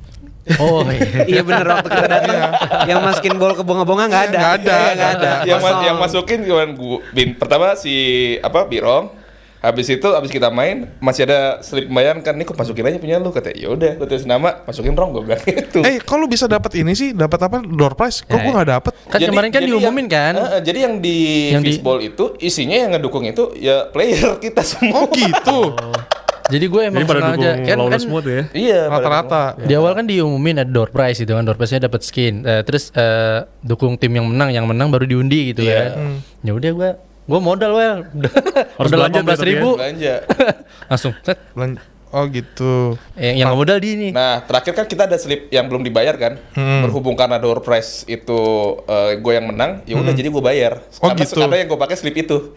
Oh 0.56 0.80
iya. 0.84 1.24
Iya 1.30 1.42
bener 1.42 1.66
waktu 1.66 1.88
kita 1.88 2.08
datang 2.08 2.36
yang 2.84 3.00
masukin 3.00 3.34
bola 3.34 3.52
ke 3.52 3.62
bonga-bonga 3.62 4.04
nggak 4.06 4.24
ada. 4.26 4.38
Nggak 4.38 4.54
ada, 4.56 4.72
Iya, 4.74 4.92
nggak 4.94 5.10
ada. 5.14 5.30
yang, 5.44 5.60
ma- 5.60 5.82
yang 5.84 5.96
masukin 5.96 6.38
cuman 6.42 6.68
gua 6.72 6.98
bin 7.10 7.28
pertama 7.34 7.74
si 7.74 7.94
apa 8.38 8.64
Birong 8.64 9.12
habis 9.58 9.84
itu 9.86 10.06
habis 10.06 10.30
kita 10.30 10.48
main 10.48 10.86
masih 10.98 11.26
ada 11.26 11.58
slip 11.60 11.84
pembayaran 11.84 12.22
kan 12.22 12.30
nih 12.32 12.46
kok 12.46 12.54
masukin 12.54 12.86
aja 12.86 12.94
punya 12.96 13.18
lu 13.18 13.28
kata 13.28 13.50
ya 13.50 13.66
udah 13.68 13.98
gue 13.98 14.06
tulis 14.06 14.22
nama 14.22 14.62
masukin 14.62 14.94
rong 14.94 15.10
gue 15.10 15.22
bilang 15.24 15.42
gitu 15.42 15.82
Eh, 15.82 15.98
kok 15.98 16.14
lu 16.14 16.24
bisa 16.24 16.46
dapat 16.46 16.78
ini 16.78 16.94
sih? 16.94 17.10
Dapat 17.10 17.40
apa? 17.42 17.56
Door 17.60 17.92
prize? 17.92 18.22
Kok 18.22 18.32
Ya, 18.32 18.38
gua 18.40 18.52
nggak 18.54 18.70
dapat? 18.70 18.92
Kan 19.04 19.18
kemarin 19.20 19.50
kan 19.50 19.60
diumumin 19.60 20.06
yang, 20.06 20.08
kan. 20.08 20.32
Eh, 20.32 20.46
eh, 20.48 20.60
jadi 20.62 20.78
yang 20.80 20.94
di 20.96 21.16
Yang 21.50 21.58
di- 21.58 21.68
fishball 21.74 21.98
itu 21.98 22.24
isinya 22.38 22.78
yang 22.78 22.90
ngedukung 22.94 23.26
itu 23.26 23.50
ya 23.58 23.90
player 23.90 24.38
kita 24.38 24.62
semua 24.62 24.94
Oh 24.94 25.10
gitu. 25.10 25.74
Jadi 26.48 26.64
gue 26.64 26.80
emang 26.82 26.96
Jadi 26.98 27.06
pada 27.06 27.20
sengaja 27.20 27.36
dukung 27.36 27.44
kan, 27.44 27.66
kan 27.66 27.76
Lawless 27.78 28.02
semua 28.02 28.20
tuh 28.20 28.32
ya. 28.32 28.42
iya 28.50 28.80
Rata-rata. 28.86 29.42
di 29.60 29.72
awal 29.72 29.92
kan 29.92 30.04
diumumin 30.04 30.56
ada 30.58 30.66
door 30.66 30.88
prize 30.88 31.18
gitu 31.18 31.30
kan 31.30 31.42
door 31.42 31.54
prize-nya 31.54 31.82
dapat 31.82 32.00
skin 32.00 32.40
Eh, 32.42 32.62
terus 32.62 32.88
eh, 32.92 33.44
dukung 33.60 33.94
tim 33.94 34.10
yang 34.10 34.24
menang 34.24 34.48
yang 34.50 34.64
menang 34.64 34.88
baru 34.88 35.04
diundi 35.04 35.52
gitu 35.52 35.62
Iya. 35.62 35.76
kan 35.94 36.16
ya 36.40 36.52
udah 36.52 36.70
gue 36.72 36.90
gue 37.26 37.40
modal 37.42 37.72
well 37.72 37.98
Harus 38.78 38.88
udah 38.88 38.98
belanja 38.98 39.12
delapan 39.14 39.26
belas 39.26 39.38
ya. 39.38 39.46
ribu 39.46 39.68
belanja 39.74 40.14
langsung 40.90 41.12
set 41.20 41.38
Belan- 41.52 41.80
Oh 42.08 42.24
gitu. 42.24 42.96
yang, 43.14 43.36
yang 43.36 43.46
nggak 43.46 43.60
modal 43.60 43.76
di 43.76 43.88
ini 43.92 44.08
nah 44.08 44.40
terakhir 44.40 44.72
kan 44.72 44.86
kita 44.86 45.04
ada 45.04 45.14
slip 45.14 45.52
yang 45.52 45.68
belum 45.68 45.84
dibayar 45.84 46.16
kan 46.16 46.40
Hmm. 46.50 46.80
berhubung 46.80 47.12
karena 47.12 47.36
door 47.36 47.60
prize 47.60 48.02
itu 48.06 48.40
gue 49.14 49.32
yang 49.34 49.44
menang 49.46 49.84
ya 49.84 49.92
udah 49.94 50.10
jadi 50.10 50.24
gue 50.26 50.40
bayar 50.40 50.80
Oh, 50.96 51.12
karena, 51.12 51.20
gitu. 51.20 51.36
karena 51.36 51.56
yang 51.58 51.68
gue 51.68 51.76
pakai 51.78 51.94
slip 51.94 52.16
itu 52.16 52.56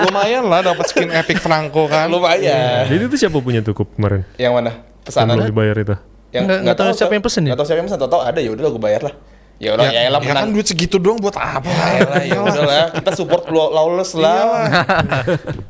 Lumayan 0.00 0.44
lah 0.46 0.60
dapat 0.64 0.86
skin 0.86 1.10
epic 1.10 1.38
Franco 1.38 1.86
kan. 1.86 2.06
lumayan 2.06 2.86
Jadi 2.86 3.02
itu 3.04 3.16
siapa 3.18 3.38
punya 3.38 3.60
tuh 3.60 3.74
Kup 3.74 3.88
kemarin? 3.92 4.22
yang 4.36 4.52
mana 4.52 4.70
Yang 4.72 5.04
pesanan 5.04 5.34
belum 5.34 5.48
dibayar 5.48 5.76
itu. 5.76 5.94
yang 6.30 6.44
Nggak- 6.44 6.60
nggak 6.64 6.76
tahu 6.78 6.90
siapa 6.94 7.12
yang 7.12 7.20
pesen 7.22 7.42
ya? 7.42 7.48
nggak 7.48 7.58
tahu 7.58 7.66
siapa 7.66 7.78
yang 7.78 7.88
pesen 7.88 7.98
tau 7.98 8.08
tau 8.08 8.22
ada 8.22 8.38
ya 8.38 8.50
udah 8.50 8.64
gue 8.66 8.80
bayar 8.80 9.02
lah 9.02 9.14
ya 9.60 9.70
udah 9.72 9.84
ya, 9.86 10.00
elah 10.08 10.18
ya 10.18 10.32
kan 10.32 10.48
duit 10.48 10.64
segitu 10.64 10.96
doang 10.96 11.20
buat 11.20 11.36
apa? 11.36 11.68
ya 11.68 12.02
elah 12.02 12.22
ya 12.24 12.38
udah 12.40 12.62
lah 12.64 12.84
kita 12.90 13.10
support 13.12 13.46
lo 13.46 13.68
lawless 13.68 14.16
lah 14.16 14.66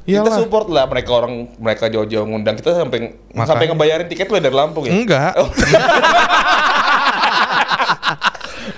kita 0.07 0.23
Iyalah. 0.23 0.39
support 0.39 0.71
lah 0.71 0.87
mereka 0.87 1.11
orang 1.13 1.51
mereka 1.57 1.89
jauh-jauh 1.89 2.25
ngundang 2.25 2.57
kita 2.57 2.73
sampai 2.75 3.13
Makanya. 3.35 3.45
sampai 3.45 3.65
ngebayarin 3.69 4.07
tiket 4.07 4.29
lo 4.29 4.39
dari 4.39 4.55
Lampung 4.55 4.87
ya 4.87 4.93
Enggak. 4.95 5.33
Oh, 5.37 5.51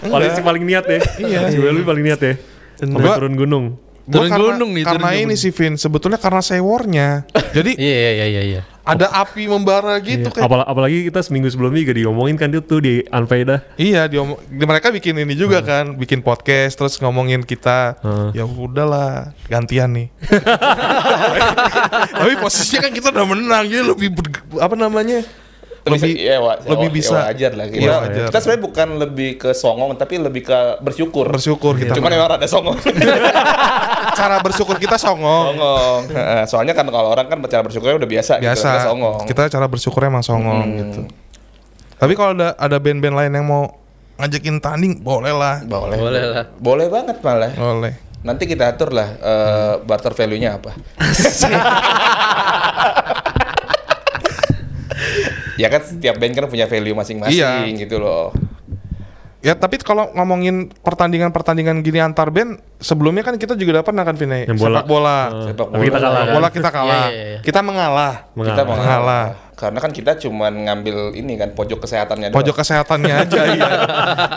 Paling 0.04 0.36
paling 0.36 0.64
niat 0.64 0.84
ya. 0.84 1.00
Iya. 1.16 1.40
Welby 1.54 1.80
paling 1.82 2.04
niat 2.04 2.20
ya. 2.20 2.34
Sampai 2.74 3.00
Gua- 3.00 3.16
turun 3.16 3.34
gunung. 3.34 3.66
Turun 4.04 4.28
karena, 4.28 4.52
gunung 4.52 4.70
nih, 4.76 4.84
turun 4.84 5.00
Karena 5.00 5.10
gunung. 5.16 5.24
ini 5.24 5.34
sih 5.34 5.48
Vin, 5.48 5.74
sebetulnya 5.74 6.20
karena 6.20 6.44
sewornya. 6.44 7.08
Jadi 7.50 7.72
iya 7.80 7.96
iya 8.04 8.12
iya 8.12 8.26
iya 8.28 8.42
iya 8.44 8.62
ada 8.84 9.08
api 9.16 9.48
membara 9.48 9.96
gitu 9.96 10.28
Iya. 10.28 10.28
kayak. 10.28 10.44
Apal- 10.44 10.68
apalagi 10.68 11.08
kita 11.08 11.24
seminggu 11.24 11.48
sebelumnya 11.48 11.80
juga 11.80 11.96
diomongin 11.96 12.36
kan 12.36 12.52
itu 12.52 12.60
tuh 12.60 12.84
di 12.84 13.00
Unfaida. 13.08 13.64
Iya, 13.80 14.04
diom- 14.04 14.36
di- 14.44 14.68
mereka 14.68 14.92
bikin 14.92 15.16
ini 15.16 15.32
juga 15.32 15.64
kan, 15.64 15.96
bikin 15.96 16.20
podcast 16.20 16.76
terus 16.76 17.00
ngomongin 17.00 17.40
kita. 17.40 17.96
Hmm. 18.04 18.36
Ya 18.36 18.44
udahlah, 18.44 19.32
gantian 19.48 19.88
nih. 19.88 20.12
Tapi 22.14 22.32
posisinya 22.36 22.80
kan 22.82 22.92
kita 22.92 23.08
udah 23.08 23.26
menang, 23.26 23.64
jadi 23.64 23.82
lebih 23.84 24.08
ber- 24.12 24.60
apa 24.60 24.74
namanya? 24.76 25.24
Lebih 25.84 26.06
Lebih 26.06 26.14
ya, 26.16 26.36
wa- 26.38 26.56
ya, 26.56 26.66
lebih 26.66 26.88
wa- 26.88 26.94
bisa. 26.94 27.14
ya 27.14 27.22
wajar 27.26 27.52
lah 27.52 27.66
kita, 27.66 27.78
Iya, 27.78 27.94
wajar. 28.00 28.26
kita 28.26 28.38
sebenarnya 28.40 28.62
bukan 28.62 28.88
lebih 28.98 29.30
ke 29.36 29.50
songong 29.52 29.90
tapi 29.94 30.14
lebih 30.16 30.42
ke 30.42 30.58
bersyukur 30.80 31.24
bersyukur 31.28 31.72
kita. 31.76 31.92
cuman 31.92 32.10
memang 32.10 32.28
rada 32.30 32.46
songong 32.46 32.74
cara 34.14 34.36
bersyukur 34.40 34.76
kita 34.76 34.96
songong. 34.96 35.52
songong 35.52 36.00
Heeh, 36.08 36.42
soalnya 36.46 36.72
kan 36.72 36.86
kalau 36.86 37.10
orang 37.10 37.26
kan 37.26 37.38
cara 37.44 37.60
bersyukurnya 37.60 37.96
udah 37.96 38.10
biasa, 38.10 38.32
gitu, 38.38 38.46
Biasa. 38.46 38.66
kita 38.66 38.78
songong 38.86 39.26
Kita 39.26 39.40
cara 39.46 39.66
bersyukurnya 39.66 40.08
emang 40.08 40.22
songong 40.22 40.62
Hmm. 40.62 40.78
gitu. 40.80 41.00
Tapi 41.94 42.12
kalau 42.14 42.30
ada 42.32 42.54
ada 42.54 42.76
band-band 42.78 43.14
lain 43.14 43.32
yang 43.34 43.44
mau 43.44 43.62
ngajakin 44.16 44.56
tanding, 44.58 44.92
boleh 44.98 45.32
lah. 45.32 45.60
boleh 45.60 45.96
Boleh 45.96 46.22
lah. 46.24 46.44
boleh 46.56 46.86
banget 46.88 47.16
malah 47.20 47.50
Boleh. 47.52 47.92
nanti 48.22 48.46
kita 48.46 48.68
atur 48.68 48.88
lah 48.88 49.08
eh, 49.12 49.72
barter 49.80 50.12
value-nya 50.12 50.54
apa 50.54 50.70
ya 55.54 55.68
kan 55.68 55.80
setiap 55.80 56.16
band 56.16 56.32
kan 56.32 56.44
punya 56.46 56.66
value 56.66 56.92
masing-masing 56.92 57.36
Iya. 57.36 57.78
gitu 57.78 57.98
loh 57.98 58.30
Ya 59.44 59.52
tapi 59.52 59.76
kalau 59.76 60.08
ngomongin 60.16 60.72
pertandingan-pertandingan 60.80 61.84
gini 61.84 62.00
antar 62.00 62.32
band, 62.32 62.64
sebelumnya 62.80 63.20
kan 63.20 63.36
kita 63.36 63.52
juga 63.52 63.84
dapat 63.84 63.92
kan 63.92 64.16
Vinay, 64.16 64.48
Yang 64.48 64.56
bola. 64.56 64.80
sepak 64.80 64.86
bola. 64.88 65.18
Eh, 65.20 65.44
Sepak 65.44 65.66
kita 65.68 65.68
bola. 65.68 65.76
kalah. 65.76 66.00
Sepak 66.00 66.24
kan? 66.24 66.32
bola 66.32 66.48
kita 66.48 66.68
kalah. 66.72 66.96
Iya, 66.96 67.12
iya, 67.12 67.24
iya. 67.28 67.38
Kita 67.44 67.60
mengalah. 67.60 68.12
kita 68.32 68.62
Mengalah. 68.64 68.72
Mengalah. 68.72 69.26
karena 69.54 69.78
kan 69.78 69.92
kita 69.92 70.12
cuman 70.18 70.52
ngambil 70.64 70.96
ini 71.12 71.36
kan 71.36 71.52
pojok 71.52 71.84
kesehatannya 71.84 72.32
doang. 72.32 72.40
Pojok 72.40 72.56
kesehatannya 72.56 73.14
aja 73.22 73.40
iya. 73.46 73.68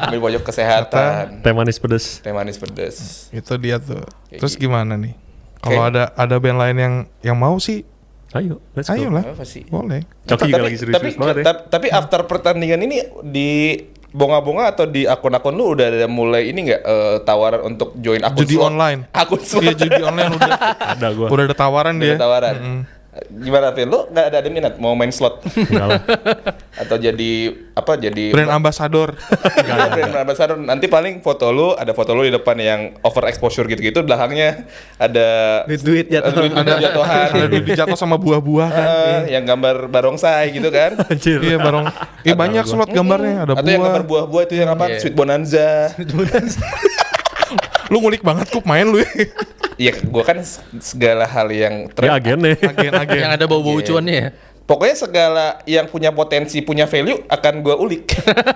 ambil 0.06 0.20
pojok 0.22 0.44
kesehatan 0.46 1.40
Teh 1.40 1.54
manis 1.56 1.80
pedes. 1.80 2.20
teh 2.20 2.30
manis 2.30 2.60
pedes 2.60 2.96
Itu 3.32 3.56
dia 3.56 3.80
tuh. 3.80 4.04
Terus 4.30 4.54
gitu. 4.54 4.68
gimana 4.68 4.94
nih? 4.94 5.16
Kalau 5.58 5.82
Kayak- 5.82 5.90
ada 5.90 6.04
ada 6.14 6.36
band 6.36 6.60
lain 6.60 6.78
yang 6.78 6.94
yang 7.24 7.34
mau 7.34 7.56
sih, 7.58 7.88
Ayo, 8.38 8.56
let's 8.72 8.86
go. 8.86 8.94
ayo 8.94 9.10
lah. 9.10 9.24
apa 9.26 9.44
sih 9.44 9.66
Boleh. 9.66 10.06
Coki 10.24 10.46
juga 10.46 10.56
tapi, 10.56 10.64
lagi 10.64 10.78
serius 10.78 10.96
tapi, 10.96 11.08
banget 11.14 11.36
ya. 11.36 11.44
ta- 11.44 11.64
tapi 11.68 11.88
after 11.90 12.22
pertandingan 12.24 12.80
ini 12.82 12.98
di 13.24 13.50
bonga-bonga 14.10 14.72
atau 14.72 14.86
di 14.86 15.04
akun-akun 15.04 15.52
lu 15.52 15.74
udah 15.74 15.86
ada 15.86 16.08
mulai 16.08 16.48
ini 16.48 16.66
nggak 16.66 16.82
eh, 16.82 17.18
tawaran 17.22 17.62
untuk 17.68 17.94
join 17.96 18.22
akun 18.22 18.40
Judi 18.40 18.56
slot? 18.56 18.68
online. 18.68 19.00
akun 19.12 19.42
slot 19.42 19.62
Iya 19.62 19.74
judi 19.76 20.02
online 20.02 20.32
udah 20.34 20.52
Ada 20.94 21.08
gua. 21.12 21.28
udah 21.28 21.44
ada 21.44 21.56
tawaran 21.56 21.94
Udah 21.94 22.02
dia. 22.02 22.14
ada 22.14 22.22
tawaran 22.22 22.56
gimana 23.28 23.70
Phil 23.70 23.86
lu 23.86 24.06
nggak 24.06 24.26
ada, 24.26 24.38
ada 24.38 24.50
minat 24.50 24.74
mau 24.76 24.92
main 24.92 25.10
slot 25.10 25.42
Enggak 25.48 25.88
lah. 25.88 26.02
atau 26.82 26.96
jadi 26.96 27.32
apa 27.74 27.94
jadi 27.96 28.30
Brand 28.30 28.54
ambassador. 28.54 29.18
Iya, 29.68 29.86
brand 29.90 30.16
ambassador. 30.20 30.56
Nanti 30.56 30.86
paling 30.86 31.20
foto 31.20 31.50
lu 31.50 31.72
ada 31.72 31.92
foto 31.92 32.12
lu 32.12 32.22
di 32.22 32.32
depan 32.32 32.56
yang 32.56 32.82
over 33.02 33.26
exposure 33.26 33.66
gitu-gitu 33.66 34.00
belakangnya 34.00 34.66
ada 34.96 35.28
Duit-duit 35.66 36.08
jatuh. 36.08 36.30
ada 36.30 36.38
duit 36.38 36.54
jatuhan 36.80 37.28
ada 37.28 37.48
duit 37.48 37.66
dijatuh 37.66 37.96
sama 37.96 38.16
buah-buah 38.16 38.70
kan. 38.70 38.88
Eh, 38.88 39.22
yang 39.32 39.44
gambar 39.44 39.88
barongsai 39.88 40.52
gitu 40.52 40.70
kan 40.70 40.96
Anjir. 41.12 41.40
Iya 41.40 41.58
barong. 41.58 41.86
Iya 42.22 42.34
banyak 42.34 42.64
slot 42.64 42.90
gambarnya 42.90 43.36
ada 43.44 43.54
atau 43.54 43.66
yang 43.66 43.82
gambar 43.82 44.04
buah. 44.04 44.24
buah-buah 44.26 44.44
itu 44.46 44.56
yang 44.56 44.70
apa 44.70 44.86
Iya. 44.88 45.00
sweet 45.00 45.16
bonanza 45.16 45.68
Lu 47.88 48.04
ngulik 48.04 48.24
banget 48.24 48.52
kup 48.52 48.68
main 48.68 48.88
lu. 48.88 49.00
ya. 49.00 49.10
Iya, 49.78 49.94
gua 50.10 50.26
kan 50.26 50.42
segala 50.82 51.30
hal 51.30 51.48
yang 51.54 51.86
Dia 51.88 51.94
trend 51.94 52.14
agen 52.18 52.38
nih. 52.42 52.56
Agen-agen. 52.60 53.20
yang 53.22 53.34
ada 53.38 53.46
bau-bau 53.46 53.78
cuannya 53.78 54.14
ya 54.14 54.28
Pokoknya 54.68 54.96
segala 55.00 55.46
yang 55.64 55.88
punya 55.88 56.12
potensi, 56.12 56.60
punya 56.60 56.92
value 56.92 57.24
akan 57.32 57.54
gua 57.64 57.80
ulik. 57.80 58.12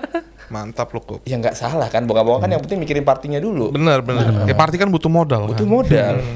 Mantap 0.51 0.91
lo 0.91 0.99
kok. 0.99 1.23
ya 1.23 1.39
nggak 1.39 1.55
salah 1.55 1.87
kan, 1.87 2.03
bonga-bonga 2.03 2.43
kan 2.43 2.51
yang 2.51 2.59
penting 2.59 2.83
mikirin 2.83 3.07
partinya 3.07 3.39
dulu. 3.39 3.71
Bener 3.71 4.03
bener. 4.03 4.43
Ya 4.43 4.51
party 4.51 4.75
kan 4.75 4.91
butuh 4.91 5.07
modal. 5.07 5.47
Itu 5.55 5.63
kan? 5.63 5.71
modal. 5.71 6.15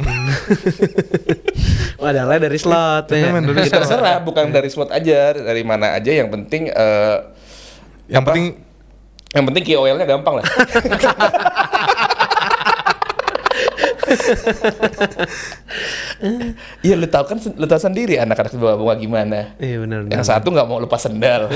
Modalnya 2.00 2.48
dari 2.48 2.56
slot. 2.56 3.12
Ya. 3.12 3.36
dari 3.36 3.68
Ya, 3.68 3.76
terserah, 3.76 4.24
bukan 4.24 4.56
dari 4.56 4.72
slot 4.72 4.96
aja, 4.96 5.36
dari 5.36 5.68
mana 5.68 6.00
aja. 6.00 6.16
Yang 6.16 6.32
penting, 6.32 6.72
eh, 6.72 7.18
Yang 8.08 8.24
apa? 8.24 8.28
penting 8.32 8.46
yang 9.36 9.44
penting 9.52 9.64
KOL-nya 9.68 10.08
gampang 10.08 10.40
lah. 10.40 10.46
Iya 16.86 16.96
lu 16.96 17.08
tahu 17.10 17.24
kan 17.28 17.38
lu 17.42 17.66
tahu 17.68 17.82
sendiri 17.82 18.20
anak-anak 18.22 18.52
di 18.54 18.60
bawah 18.60 18.78
bunga 18.80 18.96
gimana. 18.98 19.40
Iya 19.60 19.80
benar. 19.84 20.00
Yang 20.08 20.24
satu 20.30 20.48
nggak 20.54 20.68
mau 20.68 20.80
lepas 20.80 21.02
sendal. 21.02 21.50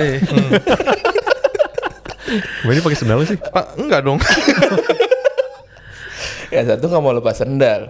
Gua 2.61 2.71
ini 2.75 2.81
pakai 2.85 2.99
sendal 2.99 3.25
sih. 3.25 3.37
Pak, 3.41 3.79
enggak 3.79 4.01
dong. 4.05 4.19
Yang 6.53 6.65
satu 6.75 6.83
nggak 6.89 7.03
mau 7.03 7.13
lepas 7.13 7.35
sendal. 7.41 7.81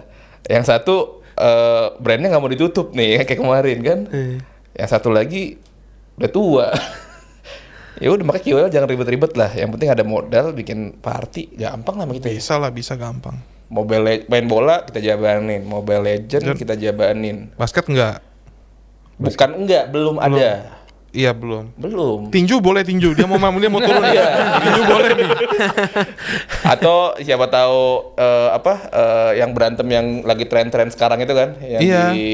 Yang 0.48 0.64
satu 0.68 0.96
eh, 1.36 1.86
brandnya 2.00 2.28
nggak 2.32 2.42
mau 2.42 2.52
ditutup 2.52 2.92
nih 2.96 3.20
kayak 3.28 3.40
kemarin 3.40 3.78
kan. 3.84 3.98
Yang 4.76 4.88
satu 4.88 5.12
lagi 5.12 5.56
udah 6.16 6.30
tua. 6.32 6.66
ya 8.00 8.08
udah 8.08 8.24
makanya 8.24 8.44
KOL 8.48 8.68
jangan 8.72 8.88
ribet-ribet 8.88 9.32
lah. 9.36 9.50
Yang 9.52 9.68
penting 9.76 9.90
ada 9.92 10.04
modal 10.06 10.56
bikin 10.56 10.96
party 10.96 11.52
gampang 11.56 12.00
lah 12.00 12.06
kita. 12.08 12.32
bisa 12.32 12.56
lah, 12.56 12.72
bisa 12.72 12.96
gampang. 12.96 13.36
Mobile 13.70 14.02
Le- 14.02 14.26
main 14.26 14.44
bola 14.44 14.82
kita 14.82 14.98
jabanin, 14.98 15.62
Mobile 15.62 16.02
Legend 16.02 16.58
kita 16.58 16.74
jabanin. 16.74 17.54
Basket 17.54 17.86
enggak? 17.86 18.18
Bukan 19.14 19.50
enggak, 19.56 19.84
belum 19.88 20.18
ada. 20.18 20.80
Iya 21.10 21.30
belum. 21.30 21.74
Belum. 21.74 22.20
Tinju 22.30 22.58
boleh 22.58 22.82
tinju. 22.82 23.14
Dia 23.14 23.26
mau 23.26 23.38
dia 23.38 23.66
mau 23.66 23.78
turun 23.78 24.02
Iya. 24.10 24.26
Tinju 24.58 24.82
boleh 24.84 25.10
nih. 25.12 25.28
Atau 26.72 27.14
siapa 27.18 27.46
tahu 27.46 28.14
eh, 28.14 28.48
apa 28.50 28.72
eh, 28.88 29.30
yang 29.38 29.50
berantem 29.50 29.86
yang 29.86 30.06
lagi 30.22 30.46
tren-tren 30.46 30.86
sekarang 30.88 31.18
itu 31.18 31.34
kan 31.34 31.58
yang 31.60 31.82
Iya. 31.82 32.02
di 32.10 32.26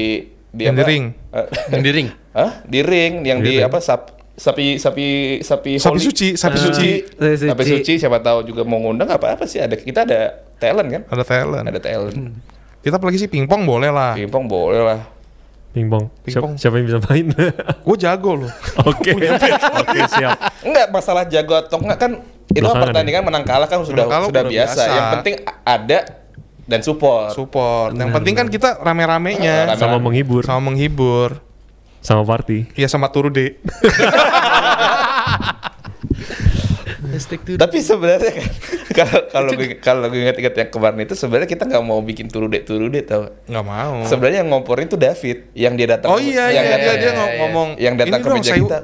di 0.47 0.63
Yang 0.63 0.73
di 0.73 0.81
apa? 0.81 0.89
ring. 0.89 1.03
Eh, 1.33 1.47
Yang 1.69 1.81
di 1.81 1.91
ring. 1.91 2.07
Hah? 2.37 2.51
Di 2.63 2.79
ring 2.81 3.13
yang 3.25 3.39
di, 3.41 3.53
apa 3.59 3.77
sap, 3.77 4.16
sapi 4.37 4.77
sapi 4.77 5.07
sapi 5.41 5.71
Sapi 5.75 5.89
holy. 5.91 6.03
suci, 6.03 6.27
sapi 6.33 6.57
suci. 6.57 6.89
Sapi 7.09 7.35
suci. 7.35 7.47
Sapi 7.49 7.63
suci 7.65 7.93
siapa 7.97 8.21
tahu 8.21 8.45
juga 8.45 8.61
mau 8.61 8.77
ngundang 8.77 9.09
apa 9.09 9.33
apa 9.33 9.43
sih 9.43 9.57
ada 9.57 9.73
kita 9.73 10.05
ada 10.05 10.29
talent 10.55 10.87
kan? 10.87 11.01
Ada 11.09 11.23
talent. 11.25 11.65
Ada 11.65 11.79
talent. 11.79 12.17
Kita 12.79 12.95
apalagi 12.95 13.17
sih 13.17 13.25
pingpong 13.25 13.65
boleh 13.65 13.89
lah. 13.89 14.13
Pingpong 14.13 14.45
boleh 14.45 14.79
lah. 14.79 14.99
Pingpong. 15.67 16.09
Pingpong. 16.21 16.53
Siapa, 16.53 16.61
siapa 16.61 16.75
yang 16.75 16.85
bisa 16.87 16.99
main? 17.03 17.25
Gue 17.85 17.97
jago 17.97 18.31
loh. 18.35 18.51
Oke. 18.83 19.11
Oke, 19.13 19.99
siap. 20.07 20.37
Enggak 20.61 20.87
masalah 20.89 21.25
jago 21.25 21.53
atau 21.53 21.77
enggak 21.77 21.99
kan 21.99 22.11
itu 22.47 22.57
kan 22.57 22.63
Belakangan 22.63 22.83
pertandingan 22.87 23.23
menang 23.23 23.43
kalah 23.43 23.67
kan 23.67 23.83
sudah 23.83 24.05
kalah 24.05 24.25
sudah 24.25 24.41
udah 24.41 24.49
biasa. 24.49 24.73
biasa. 24.79 24.95
Yang 24.95 25.07
penting 25.11 25.35
ada 25.65 25.99
dan 26.63 26.79
support. 26.79 27.31
Support. 27.31 27.89
Yang 27.93 28.11
penting 28.13 28.33
kan 28.33 28.47
kita 28.47 28.69
rame-ramenya 28.77 29.55
Rame- 29.67 29.77
Sama 29.77 29.97
menghibur. 29.97 30.41
sama 30.43 30.61
menghibur. 30.63 31.43
Sama 31.99 32.23
party. 32.23 32.71
Iya 32.73 32.87
sama 32.87 33.09
turu 33.09 33.27
deh. 33.27 33.57
Tapi 37.57 37.77
sebenarnya 37.81 38.31
kan 38.31 38.47
kalau 38.97 39.19
kalau 39.27 39.49
gue 39.53 39.67
kalau 39.79 40.05
gue 40.07 40.19
ingat-ingat 40.21 40.53
yang 40.53 40.69
kemarin 40.69 40.99
itu 41.01 41.15
sebenarnya 41.15 41.49
kita 41.49 41.63
nggak 41.65 41.81
mau 41.81 41.99
bikin 41.99 42.27
turu 42.27 42.45
deh 42.45 42.61
turu 42.61 42.87
deh 42.87 43.01
tau. 43.01 43.31
Nggak 43.45 43.65
mau. 43.65 44.05
Sebenarnya 44.05 44.45
yang 44.45 44.49
ngomporin 44.51 44.85
itu 44.85 44.97
David 44.99 45.37
yang 45.53 45.73
dia 45.73 45.87
datang. 45.89 46.13
Oh 46.13 46.19
iya 46.19 46.51
yang 46.51 46.65
iya 46.65 46.73
datang- 46.73 46.83
dia 46.83 46.93
dia 46.93 47.09
iya, 47.09 47.13
iya. 47.17 47.37
ngomong. 47.41 47.69
yang 47.77 47.93
datang 47.97 48.19
"Ini 48.19 48.25
ke 48.25 48.29
meja 48.29 48.53
kita. 48.53 48.79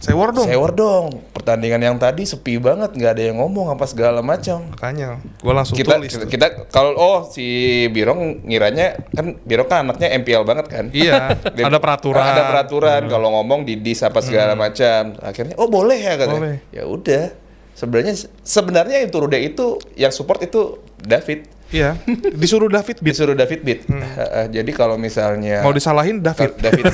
Sewor 0.00 0.32
dong. 0.32 0.48
Sewer 0.48 0.72
dong. 0.72 1.06
Pertandingan 1.30 1.76
yang 1.78 1.96
tadi 2.00 2.24
sepi 2.24 2.56
banget, 2.56 2.96
nggak 2.96 3.12
ada 3.12 3.22
yang 3.22 3.36
ngomong 3.36 3.68
apa 3.68 3.84
segala 3.84 4.24
macam. 4.24 4.64
Makanya 4.72 5.20
gue 5.20 5.52
langsung 5.52 5.76
Kita 5.76 6.00
tulis. 6.00 6.08
kita, 6.08 6.24
kita 6.24 6.46
kalau 6.72 6.96
oh 6.96 7.18
si 7.28 7.44
Birong 7.92 8.40
ngiranya 8.42 8.96
kan 9.12 9.36
Birong 9.44 9.68
kan 9.68 9.84
anaknya 9.84 10.16
MPL 10.16 10.42
banget 10.42 10.66
kan. 10.66 10.84
Iya, 10.88 11.36
Dia- 11.56 11.68
ada 11.68 11.76
peraturan. 11.76 12.16
Ada 12.16 12.42
peraturan 12.48 13.02
kalau 13.06 13.28
ngomong 13.36 13.62
di 13.62 13.76
dis 13.76 14.00
apa 14.00 14.24
segala 14.24 14.56
macam. 14.56 15.20
Akhirnya 15.20 15.52
oh 15.60 15.68
boleh 15.68 16.00
ya 16.00 16.16
katanya. 16.16 16.40
Boleh. 16.40 16.56
Ya 16.72 16.88
udah. 16.88 17.24
Sebenarnya 17.70 18.12
sebenarnya 18.40 18.96
yang 19.00 19.08
Turude 19.08 19.36
itu 19.36 19.76
yang 19.94 20.12
support 20.12 20.40
itu 20.40 20.80
David. 20.96 21.44
Iya, 21.70 21.94
disuruh 22.34 22.66
David 22.66 22.98
beat. 23.04 23.14
Disuruh 23.14 23.36
David 23.36 23.60
beat. 23.62 23.80
Heeh, 23.86 24.46
jadi 24.56 24.70
kalau 24.72 24.96
misalnya 24.96 25.60
Mau 25.60 25.70
disalahin 25.70 26.18
David. 26.18 26.56
David 26.56 26.84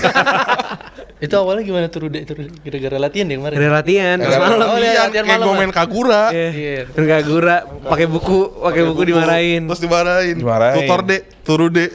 Itu 1.27 1.37
awalnya 1.37 1.63
gimana 1.63 1.87
tuh 1.87 2.07
Rude? 2.07 2.23
Itu 2.23 2.33
gara-gara 2.37 2.97
latihan 2.97 3.27
deh 3.27 3.37
kemarin. 3.37 3.57
Ada 3.59 3.71
latihan 3.75 4.17
Ada 4.17 4.31
semalam. 4.33 4.57
Oh, 4.63 4.79
iya, 4.79 4.87
Iya, 4.87 5.01
latihan 5.03 5.25
kayak 5.25 5.27
malam, 5.27 5.43
gue 5.43 5.51
kan? 5.51 5.61
main 5.61 5.73
Kagura. 5.73 6.23
Iya. 6.31 6.79
Enggak 6.95 7.21
gura, 7.23 7.57
pakai 7.85 8.07
buku, 8.07 8.39
pakai 8.63 8.83
buku 8.85 9.03
dimarahin. 9.05 9.61
Terus 9.67 9.81
dimarahin. 9.81 10.37
Dimarahin. 10.39 10.77
Tutor 10.81 11.01
deh, 11.03 11.21
turu 11.43 11.67
deh. 11.69 11.91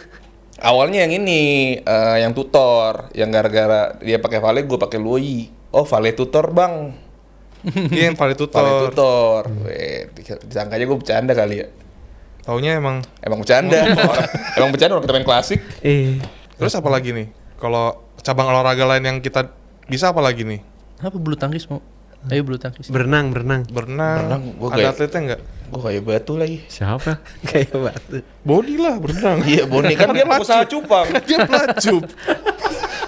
awalnya 0.62 1.02
yang 1.02 1.14
ini 1.18 1.42
eh, 1.78 2.18
yang 2.20 2.32
tutor, 2.32 3.10
yang 3.12 3.28
gara-gara 3.28 3.98
dia 3.98 4.18
pakai 4.18 4.38
Vale 4.38 4.62
gue 4.62 4.78
pakai 4.78 5.00
Lui. 5.00 5.50
Oh, 5.70 5.82
Vale 5.84 6.12
tutor, 6.12 6.52
Bang. 6.52 6.94
Iya 7.94 8.10
yang 8.10 8.18
Vale 8.18 8.34
tutor. 8.34 8.90
tutor. 8.90 9.50
Weh, 9.64 10.10
disangkanya 10.46 10.84
gue 10.84 10.98
bercanda 10.98 11.32
kali 11.32 11.62
ya. 11.62 11.68
Taunya 12.42 12.74
emang. 12.74 13.06
Emang 13.22 13.38
bercanda. 13.38 13.86
Emang 14.58 14.70
bercanda 14.70 14.98
orang 14.98 15.06
kita 15.06 15.14
main 15.14 15.24
klasik. 15.24 15.62
Eh, 15.80 16.18
Terus 16.58 16.74
apa 16.74 16.90
lagi 16.90 17.14
nih? 17.14 17.30
Kalau 17.62 17.86
cabang 18.18 18.50
olahraga 18.50 18.84
lain 18.88 19.04
yang 19.06 19.18
kita 19.20 19.54
bisa 19.86 20.10
apa 20.10 20.18
lagi 20.20 20.42
nih? 20.42 20.66
Apa 20.98 21.14
bulu 21.14 21.34
tangkis 21.36 21.70
mau? 21.70 21.78
Ayo 22.24 22.42
bulu 22.42 22.54
tangkis. 22.56 22.86
berenang, 22.88 23.30
berenang. 23.30 23.66
Berenang. 23.66 24.18
Berenang, 24.20 24.42
gua 24.56 24.68
Ada 24.68 24.76
kayak- 24.76 24.92
atletnya 24.92 25.20
nggak? 25.24 25.42
Gue 25.72 25.82
kayak 25.82 26.02
batu 26.04 26.34
lagi. 26.36 26.58
Siapa? 26.68 27.12
Kayak 27.48 27.72
batu. 27.74 28.18
Body 28.44 28.76
lah 28.76 28.96
berenang. 28.98 29.40
Iya, 29.48 29.64
Boni 29.64 29.94
kan 29.96 30.12
dia 30.12 30.26
pengusaha 30.28 30.68
cupang. 30.68 31.08
Dia 31.30 31.38
pelacup. 31.42 32.04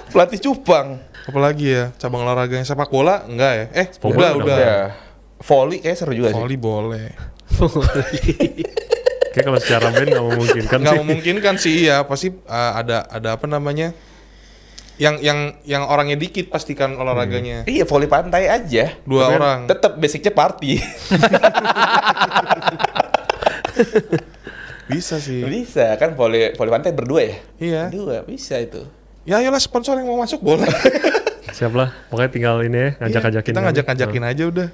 Pelatih 0.08 0.40
cupang. 0.40 0.86
Apalagi 1.24 1.66
ya 1.68 1.84
cabang 1.94 2.22
olahraga 2.22 2.54
yang 2.54 2.64
sepak 2.64 2.88
bola 2.88 3.22
enggak 3.24 3.52
ya? 3.52 3.64
Eh, 3.74 3.86
Sepak 3.90 4.08
udah 4.08 4.28
bola 4.32 4.38
udah. 4.40 4.56
Ya. 4.56 4.78
Volley 5.40 5.78
kayak 5.78 5.96
seru 5.96 6.12
juga 6.12 6.28
sih. 6.30 6.36
Volley 6.36 6.56
boleh. 6.56 7.06
Kayak 9.30 9.44
kalau 9.44 9.58
secara 9.58 9.86
band 9.90 10.08
nggak 10.08 10.26
memungkinkan 10.26 10.78
Nggak 10.78 10.94
sih. 10.94 11.00
memungkinkan 11.00 11.54
sih 11.58 11.74
iya 11.84 11.96
pasti 12.02 12.28
uh, 12.30 12.72
ada 12.74 13.04
ada 13.04 13.28
apa 13.34 13.44
namanya? 13.44 13.90
Yang 14.94 15.14
yang 15.26 15.38
yang 15.66 15.82
orangnya 15.90 16.14
dikit 16.14 16.54
pastikan 16.54 16.94
olahraganya. 16.94 17.66
Iya, 17.66 17.82
volley 17.82 18.06
pantai 18.06 18.46
aja. 18.46 18.94
Dua 19.02 19.26
Tapi 19.26 19.34
orang. 19.34 19.58
Tetap 19.66 19.98
basicnya 19.98 20.30
party. 20.30 20.78
Bisa 24.84 25.16
sih. 25.16 25.40
bisa 25.48 25.96
kan 25.96 26.12
volley 26.12 26.52
volley 26.60 26.68
pantai 26.68 26.92
berdua 26.92 27.24
ya? 27.24 27.36
Iya. 27.56 27.82
Berdua 27.88 28.20
bisa 28.28 28.60
itu. 28.60 28.84
Ya 29.24 29.40
ayolah 29.40 29.56
sponsor 29.56 29.96
yang 29.96 30.04
mau 30.04 30.20
masuk 30.20 30.44
boleh. 30.44 30.68
Siap 31.56 31.72
lah. 31.72 31.88
Pokoknya 32.12 32.30
tinggal 32.30 32.56
ini 32.60 32.76
ya, 32.76 32.88
ngajak-ngajakin. 33.00 33.52
Kita 33.56 33.60
ngajak-ngajakin 33.64 34.24
aja 34.28 34.42
udah. 34.44 34.68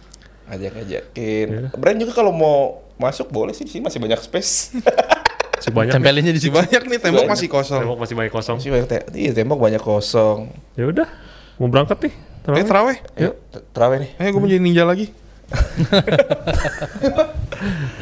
Ajak-ajakin. 0.51 1.47
Iya. 1.47 1.69
Brand 1.79 1.99
juga 2.03 2.13
kalau 2.19 2.35
mau 2.35 2.83
masuk 2.99 3.31
boleh 3.31 3.55
sih, 3.55 3.63
di 3.63 3.71
sini 3.71 3.87
masih 3.87 4.03
banyak 4.03 4.19
space. 4.19 4.75
Masih 5.61 5.71
banyak. 5.71 5.87
nih. 5.87 5.97
Tempelinnya 5.97 6.33
di 6.33 6.41
situ. 6.41 6.51
banyak 6.51 6.83
nih 6.83 6.99
tembok 6.99 7.21
Banyak. 7.23 7.33
masih 7.33 7.49
kosong. 7.49 7.81
Tembok 7.81 7.99
masih 8.01 8.15
banyak 8.17 8.33
kosong. 8.33 8.57
Masih 8.57 8.71
banyak 8.71 8.87
te- 8.87 9.07
iya, 9.15 9.31
tembok 9.31 9.59
banyak 9.61 9.79
kosong. 9.79 10.39
Ya 10.75 10.85
udah. 10.87 11.09
Mau 11.57 11.69
berangkat 11.69 11.99
nih. 12.01 12.15
Eh 12.41 12.43
Terawih. 12.43 12.65
terawih. 12.65 12.97
Yuk, 13.21 13.35
terawih 13.71 13.97
nih. 14.01 14.11
Eh 14.17 14.27
gue 14.27 14.41
mau 14.41 14.49
jadi 14.49 14.59
ninja 14.59 14.83
lagi. 14.83 15.13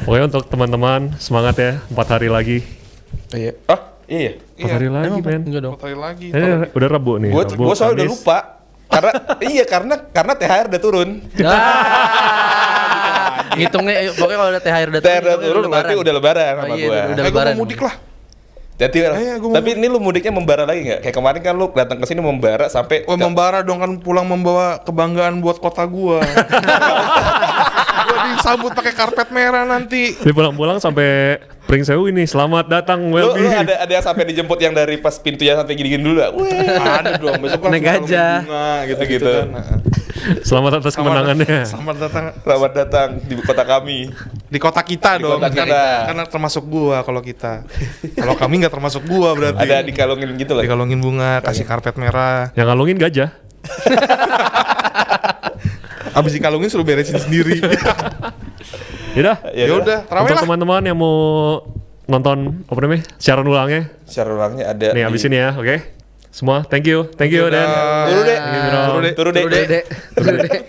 Pokoknya 0.04 0.24
untuk 0.26 0.44
teman-teman 0.46 1.00
semangat 1.18 1.54
ya. 1.56 1.72
Empat 1.84 2.06
hari 2.08 2.28
lagi. 2.28 2.58
Iya. 3.30 3.52
Ah, 3.66 3.80
iya. 4.06 4.38
Empat 4.54 4.70
hari 4.72 4.88
lagi, 4.88 5.08
Emang 5.10 5.22
men. 5.22 5.42
enggak 5.42 5.62
dong. 5.62 5.72
Empat 5.74 5.84
hari 5.84 5.98
lagi. 5.98 6.26
Eh, 6.30 6.70
udah 6.70 6.88
Rabu 6.88 7.12
nih. 7.18 7.30
Gue 7.30 7.44
Rabu, 7.44 7.62
gue 7.64 7.74
soalnya 7.74 7.96
udah 7.98 8.08
lupa. 8.08 8.38
Karena 8.88 9.12
iya 9.52 9.64
karena 9.64 9.94
karena 10.08 10.32
THR 10.34 10.66
udah 10.68 10.80
turun. 10.80 11.08
Ngitungnya 13.58 13.94
eh, 13.96 14.10
pokoknya 14.10 14.36
kalau 14.36 14.50
ada 14.50 14.60
THR 14.60 14.88
udah 14.88 15.00
THR 15.00 15.10
udah 15.18 15.18
ngitungnya 15.28 15.48
turun 15.48 15.62
berarti 15.68 15.94
udah 15.94 16.12
lebaran 16.14 16.42
Oh 16.48 16.58
sama 16.58 16.74
iya, 16.74 16.74
gua. 16.78 16.88
udah- 16.88 17.04
udah 17.08 17.24
Eh 17.24 17.32
mau 17.50 17.58
mudik 17.58 17.80
lah. 17.80 17.94
Jadi 18.78 18.94
Iya, 19.02 19.10
gua 19.36 19.48
mau 19.48 19.56
tapi 19.56 19.68
ini 19.74 19.86
lu 19.86 19.98
mudiknya 19.98 20.30
membara 20.30 20.62
lagi 20.62 20.80
nggak? 20.84 21.00
Kayak 21.02 21.16
kemarin 21.16 21.40
kan 21.42 21.52
lu 21.52 21.66
datang 21.72 21.98
ke 21.98 22.06
sini 22.06 22.20
membara 22.20 22.66
sampai 22.68 23.02
Wah 23.04 23.18
membara 23.18 23.58
dong 23.60 23.76
kan 23.76 23.90
pulang 23.98 24.22
membawa 24.22 24.78
kebanggaan 24.78 25.38
buat 25.38 25.58
kota 25.58 25.82
gua. 25.82 26.22
gua 28.08 28.18
disambut 28.30 28.70
pakai 28.72 28.92
karpet 28.92 29.28
merah 29.28 29.64
nanti. 29.64 30.14
Dia 30.14 30.30
pulang-pulang 30.30 30.78
sampai 30.78 31.36
Pring 31.64 31.82
Sewu 31.82 32.06
ini. 32.06 32.24
Selamat 32.24 32.64
datang, 32.66 33.02
lu, 33.04 33.12
Welby. 33.12 33.42
lu 33.42 33.50
ada 33.50 33.74
ada 33.78 33.92
yang 33.92 34.00
sampai 34.00 34.24
dijemput 34.24 34.56
yang 34.56 34.72
dari 34.72 34.96
pas 34.96 35.12
pintunya 35.16 35.52
sampai 35.52 35.74
gini-gini 35.74 36.00
dulu. 36.00 36.22
Wih. 36.38 36.70
Ada 36.70 37.18
dong 37.18 37.34
besok 37.38 37.60
kan 37.60 37.70
Naik 37.70 37.82
gajah. 37.82 38.34
bunga 38.40 38.68
gitu 38.86 39.02
Gitu. 39.02 39.12
gitu 39.18 39.28
kan. 39.28 39.48
Selamat 40.42 40.82
atas 40.82 40.92
selamat 40.94 40.98
kemenangannya. 40.98 41.58
Selamat 41.70 41.96
datang. 42.02 42.24
Selamat 42.42 42.72
datang 42.74 43.08
di 43.22 43.34
kota 43.38 43.64
kami. 43.64 43.98
Di 44.48 44.58
kota 44.58 44.80
kita 44.84 45.18
di 45.18 45.24
dong. 45.24 45.40
Kota 45.40 45.50
kita. 45.50 45.64
Karena, 45.64 45.82
karena 46.10 46.24
termasuk 46.26 46.64
gua 46.66 47.02
kalau 47.06 47.20
kita. 47.22 47.62
kalau 48.18 48.34
kami 48.34 48.54
nggak 48.64 48.74
termasuk 48.74 49.02
gua 49.06 49.34
berarti. 49.38 49.64
Ada 49.64 49.86
dikalungin 49.86 50.28
gitu 50.36 50.52
lah. 50.58 50.62
Dikalungin 50.66 50.98
bunga, 50.98 51.40
kasih 51.42 51.64
iya. 51.64 51.70
karpet 51.70 51.96
merah. 51.96 52.50
Yang 52.58 52.68
kalungin 52.74 52.96
gajah. 52.98 53.30
Abis 56.18 56.32
dikalungin 56.34 56.68
suruh 56.70 56.86
beresin 56.86 57.18
sendiri. 57.18 57.62
Ya 59.16 59.34
ya 59.50 59.66
yaudah, 59.66 59.66
yaudah. 59.66 59.98
yaudah. 60.06 60.30
Untuk 60.30 60.46
teman-teman 60.46 60.82
yang 60.84 60.94
mau 60.94 61.16
nonton 62.08 62.64
apa 62.64 62.78
namanya 62.80 63.04
siaran 63.20 63.44
ulangnya 63.44 63.92
siaran 64.08 64.40
ulangnya 64.40 64.64
ada 64.72 64.96
nih 64.96 65.04
di... 65.04 65.08
abis 65.12 65.22
ini 65.28 65.36
ya 65.36 65.52
oke 65.52 65.68
okay? 65.68 65.78
semua. 66.30 66.64
Thank 66.68 66.86
you. 66.86 67.08
Thank 67.16 67.32
you 67.32 67.48
dan. 67.50 67.68
turu 68.08 68.22
deh 68.24 68.38
turu 68.44 68.98
deh 69.02 69.12
turu 69.14 69.30
deh 69.52 69.82
turu 70.16 70.36
deh 70.44 70.62